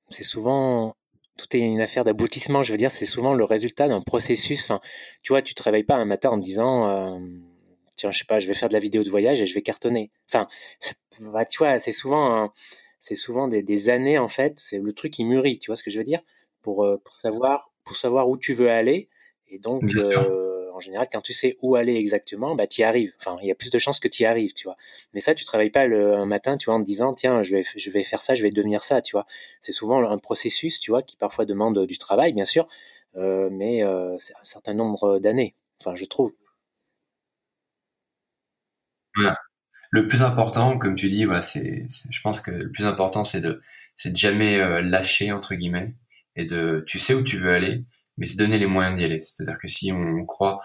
[0.10, 0.96] c'est souvent
[1.38, 2.64] tout est une affaire d'aboutissement.
[2.64, 4.66] Je veux dire, c'est souvent le résultat d'un processus.
[4.66, 4.82] Enfin,
[5.22, 7.20] tu vois, tu te réveilles pas un matin en te disant
[8.00, 9.62] tiens, je sais pas, je vais faire de la vidéo de voyage et je vais
[9.62, 10.10] cartonner.
[10.30, 10.48] Enfin,
[11.20, 12.52] bah, tu vois, c'est souvent,
[13.02, 14.54] c'est souvent des, années en fait.
[14.58, 16.22] C'est le truc qui mûrit, tu vois ce que je veux dire,
[16.62, 19.10] pour euh, pour savoir pour savoir où tu veux aller.
[19.52, 23.14] Et donc, euh, en général, quand tu sais où aller exactement, bah y arrives.
[23.18, 24.76] Enfin, il y a plus de chances que tu y arrives, tu vois.
[25.14, 27.56] Mais ça, tu travailles pas le un matin, tu vois, en te disant tiens, je
[27.56, 29.26] vais je vais faire ça, je vais devenir ça, tu vois.
[29.60, 32.68] C'est souvent un processus, tu vois, qui parfois demande du travail, bien sûr,
[33.18, 33.82] euh, mais
[34.20, 35.56] c'est un certain nombre d'années.
[35.82, 36.34] Enfin, je trouve.
[39.92, 43.42] Le plus important, comme tu dis, voilà, c'est, je pense que le plus important, c'est
[43.42, 43.62] de,
[43.96, 45.96] c'est de jamais euh, lâcher entre guillemets
[46.36, 47.84] et de, tu sais où tu veux aller,
[48.18, 49.22] mais c'est donner les moyens d'y aller.
[49.24, 50.62] C'est-à-dire que si on croit,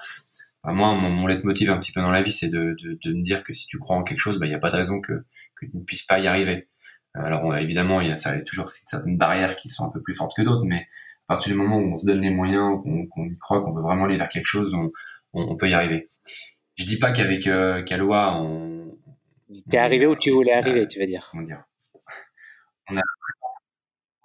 [0.64, 3.22] moi, mon, mon leitmotiv un petit peu dans la vie, c'est de, de, de me
[3.22, 5.00] dire que si tu crois en quelque chose, bah, il n'y a pas de raison
[5.00, 5.24] que,
[5.56, 6.68] que tu ne puisses pas y arriver.
[7.14, 10.34] Alors évidemment, il y a, ça, toujours certaines barrières qui sont un peu plus fortes
[10.36, 10.86] que d'autres, mais
[11.28, 13.82] à partir du moment où on se donne les moyens, qu'on, y croit, qu'on veut
[13.82, 14.90] vraiment aller vers quelque chose, on,
[15.32, 16.06] on peut y arriver
[16.76, 18.96] je dis pas qu'avec euh, Kaloa, on.
[19.70, 21.28] T'es arrivé où tu voulais arriver, euh, tu veux dire.
[21.30, 21.62] Comment dire
[22.88, 23.02] on a,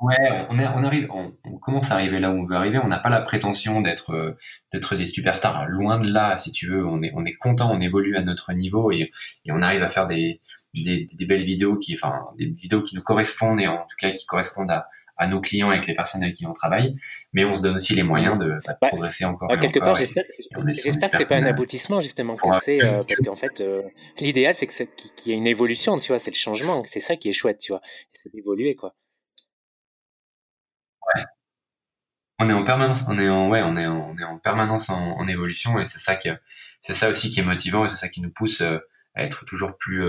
[0.02, 0.16] Ouais,
[0.50, 2.80] on, est, on arrive, on, on, commence à arriver là où on veut arriver.
[2.82, 4.38] On n'a pas la prétention d'être euh,
[4.72, 5.68] d'être des superstars.
[5.68, 6.86] Loin de là, si tu veux.
[6.88, 9.12] On est on est content, on évolue à notre niveau et,
[9.44, 10.40] et on arrive à faire des,
[10.74, 14.12] des, des belles vidéos qui, enfin, des vidéos qui nous correspondent et en tout cas
[14.12, 14.88] qui correspondent à
[15.20, 16.96] à nos clients avec les personnes avec qui on travaille,
[17.34, 19.50] mais on se donne aussi les moyens de, bah, progresser encore.
[19.50, 23.36] Bah, quelque part, j'espère que c'est pas un aboutissement justement, que c'est euh, parce qu'en
[23.36, 23.84] fait, euh,
[24.20, 27.30] l'idéal c'est qu'il y ait une évolution, tu vois, c'est le changement, c'est ça qui
[27.30, 27.82] est chouette, tu vois,
[28.14, 28.96] c'est d'évoluer quoi.
[31.14, 31.24] Ouais.
[32.40, 34.90] On est en permanence, on est en ouais, on est en, on est en permanence
[34.90, 36.30] en, évolution et c'est ça qui,
[36.82, 38.78] c'est ça aussi qui est motivant et c'est ça qui nous pousse euh,
[39.16, 40.02] à être toujours plus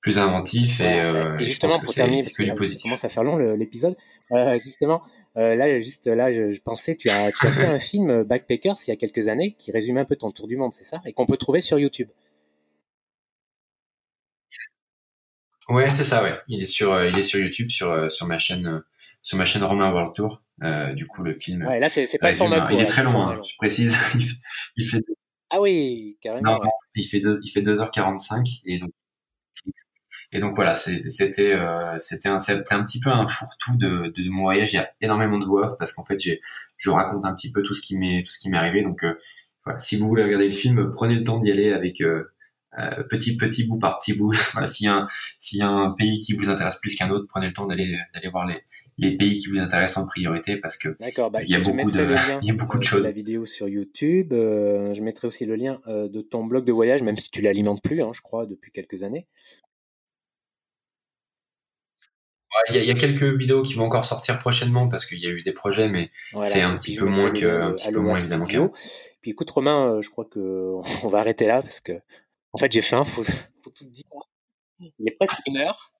[0.00, 2.82] plus inventif et, euh, et justement pour terminer parce que, positif.
[2.84, 3.96] commence à faire long l'épisode
[4.32, 5.02] euh, justement
[5.36, 8.24] euh, là juste là je, je, pensais tu as tu as fait un film euh,
[8.24, 10.84] Backpackers il y a quelques années qui résume un peu ton tour du monde c'est
[10.84, 11.00] ça?
[11.04, 12.08] Et qu'on peut trouver sur YouTube
[15.68, 16.36] Ouais, c'est ça, ouais.
[16.48, 18.82] Il est sur, il est sur YouTube, sur, sur ma chaîne,
[19.22, 20.42] sur ma chaîne Romain World Tour.
[20.96, 21.64] du coup, le film.
[21.64, 23.96] Ouais, là, c'est pas le format Il est très long, hein, je précise.
[24.76, 24.98] il fait.
[25.48, 26.54] Ah oui, carrément.
[26.54, 26.60] Non,
[26.96, 28.90] il fait deux, il fait 2h45 et donc
[30.32, 34.30] et donc voilà, c'était euh, c'était un c'était un petit peu un fourre-tout de, de,
[34.30, 34.72] mon voyage.
[34.72, 36.40] Il y a énormément de voix parce qu'en fait j'ai
[36.76, 38.82] je raconte un petit peu tout ce qui m'est tout ce qui m'est arrivé.
[38.82, 39.14] Donc euh,
[39.64, 42.32] voilà, si vous voulez regarder le film, prenez le temps d'y aller avec euh,
[42.78, 44.32] euh, petit petit bout par petit bout.
[44.52, 45.08] voilà, s'il y a un
[45.40, 47.98] s'il y a un pays qui vous intéresse plus qu'un autre, prenez le temps d'aller
[48.14, 48.62] d'aller voir les
[48.98, 51.06] les pays qui vous intéressent en priorité parce que bah,
[51.42, 53.04] il y a beaucoup de il y a beaucoup de choses.
[53.04, 57.18] La vidéo sur YouTube, je mettrai aussi le lien de ton blog de voyage, même
[57.18, 59.26] si tu l'alimentes plus, hein, je crois, depuis quelques années.
[62.70, 65.42] Il y, a, quelques vidéos qui vont encore sortir prochainement parce qu'il y a eu
[65.42, 66.10] des projets, mais
[66.42, 68.72] c'est un petit peu moins que, un petit peu moins évidemment qu'avant.
[69.22, 70.74] Puis écoute Romain, euh, je crois que
[71.04, 71.92] on va arrêter là parce que
[72.52, 74.04] en fait j'ai faim, faut, faut tout dire.
[74.80, 75.92] Il est presque une heure.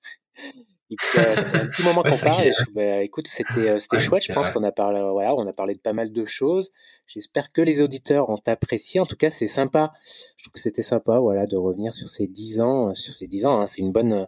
[0.93, 2.51] Et puis, euh, un petit moment qu'on parle.
[2.75, 4.25] Bah, écoute, c'était euh, c'était chouette.
[4.25, 6.73] Je pense qu'on a parlé voilà, on a parlé de pas mal de choses.
[7.07, 9.01] J'espère que les auditeurs ont apprécié.
[9.01, 9.93] En tout cas, c'est sympa.
[10.37, 13.47] Je trouve que c'était sympa, voilà, de revenir sur ces dix ans, sur ces dix
[13.47, 13.61] ans.
[13.61, 13.67] Hein.
[13.67, 14.27] C'est une bonne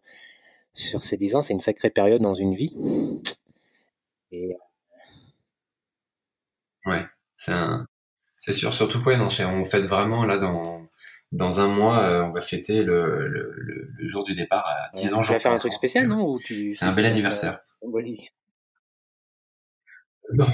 [0.74, 2.74] sur ces 10 ans, c'est une sacrée période dans une vie.
[4.30, 4.56] Et...
[6.86, 7.04] Ouais,
[7.36, 7.86] c'est un...
[8.36, 8.72] c'est sûr.
[8.72, 10.82] Surtout quoi, non, on fête vraiment là dans
[11.32, 15.14] dans un mois, euh, on va fêter le, le, le, jour du départ à 10
[15.14, 15.22] ans.
[15.22, 17.60] Tu vas faire un truc spécial, non C'est un bel anniversaire.
[20.34, 20.46] Non,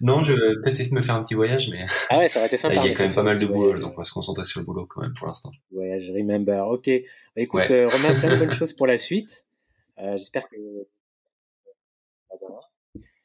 [0.00, 1.84] non, je vais peut-être essayer de me faire un petit voyage, mais.
[2.10, 2.74] Ah ouais, ça aurait été sympa.
[2.74, 4.60] Il y a quand même pas mal de boulot, donc on va se concentrer sur
[4.60, 5.50] le boulot quand même pour l'instant.
[5.72, 6.90] Voyage remember, ok.
[7.34, 9.46] Bah, écoute, euh, Romain, plein de bonnes choses pour la suite.
[9.98, 10.56] Euh, j'espère que.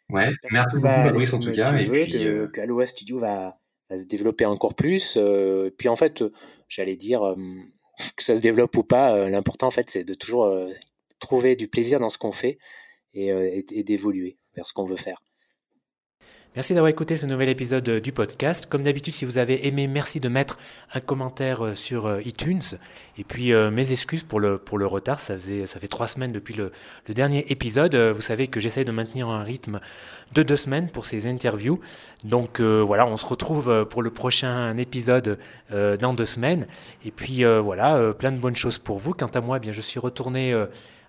[0.09, 1.75] Ouais, merci beaucoup Fabrice en tout cas.
[1.77, 3.59] Et puis, que, que Aloha Studio va,
[3.89, 5.17] va, se développer encore plus.
[5.17, 6.23] Euh, puis en fait,
[6.67, 7.35] j'allais dire
[8.15, 10.51] que ça se développe ou pas, l'important en fait c'est de toujours
[11.19, 12.57] trouver du plaisir dans ce qu'on fait
[13.13, 13.27] et,
[13.71, 15.21] et d'évoluer vers ce qu'on veut faire.
[16.59, 18.65] Merci d'avoir écouté ce nouvel épisode euh, du podcast.
[18.65, 20.59] Comme d'habitude, si vous avez aimé, merci de mettre
[20.93, 22.59] un commentaire euh, sur euh, iTunes.
[23.17, 25.21] Et puis, mes excuses pour le, pour le retard.
[25.21, 26.73] Ça, faisait, ça fait trois semaines depuis le,
[27.07, 27.95] le dernier épisode.
[27.95, 29.79] Vous savez que j'essaie de maintenir un rythme
[30.33, 31.79] de deux semaines pour ces interviews.
[32.25, 35.37] Donc voilà, on se retrouve pour le prochain épisode
[35.69, 36.65] dans deux semaines.
[37.03, 39.13] Et puis voilà, plein de bonnes choses pour vous.
[39.13, 40.53] Quant à moi, eh bien, je suis retourné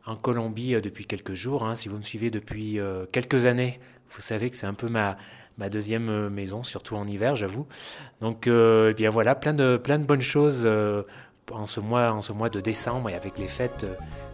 [0.04, 1.64] en Colombie depuis quelques jours.
[1.64, 1.76] Hein.
[1.76, 2.80] Si vous me suivez depuis
[3.12, 3.78] quelques années,
[4.10, 5.16] vous savez que c'est un peu ma,
[5.60, 7.66] ma deuxième euh, maison, surtout en hiver, j'avoue.
[8.20, 11.02] Donc, euh, eh bien voilà, plein de, plein de bonnes choses euh,
[11.52, 13.86] en, ce mois, en ce mois de décembre et avec les fêtes,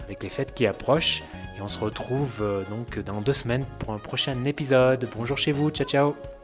[0.05, 1.23] avec les fêtes qui approchent.
[1.59, 5.09] Et on se retrouve donc dans deux semaines pour un prochain épisode.
[5.17, 6.36] Bonjour chez vous, ciao ciao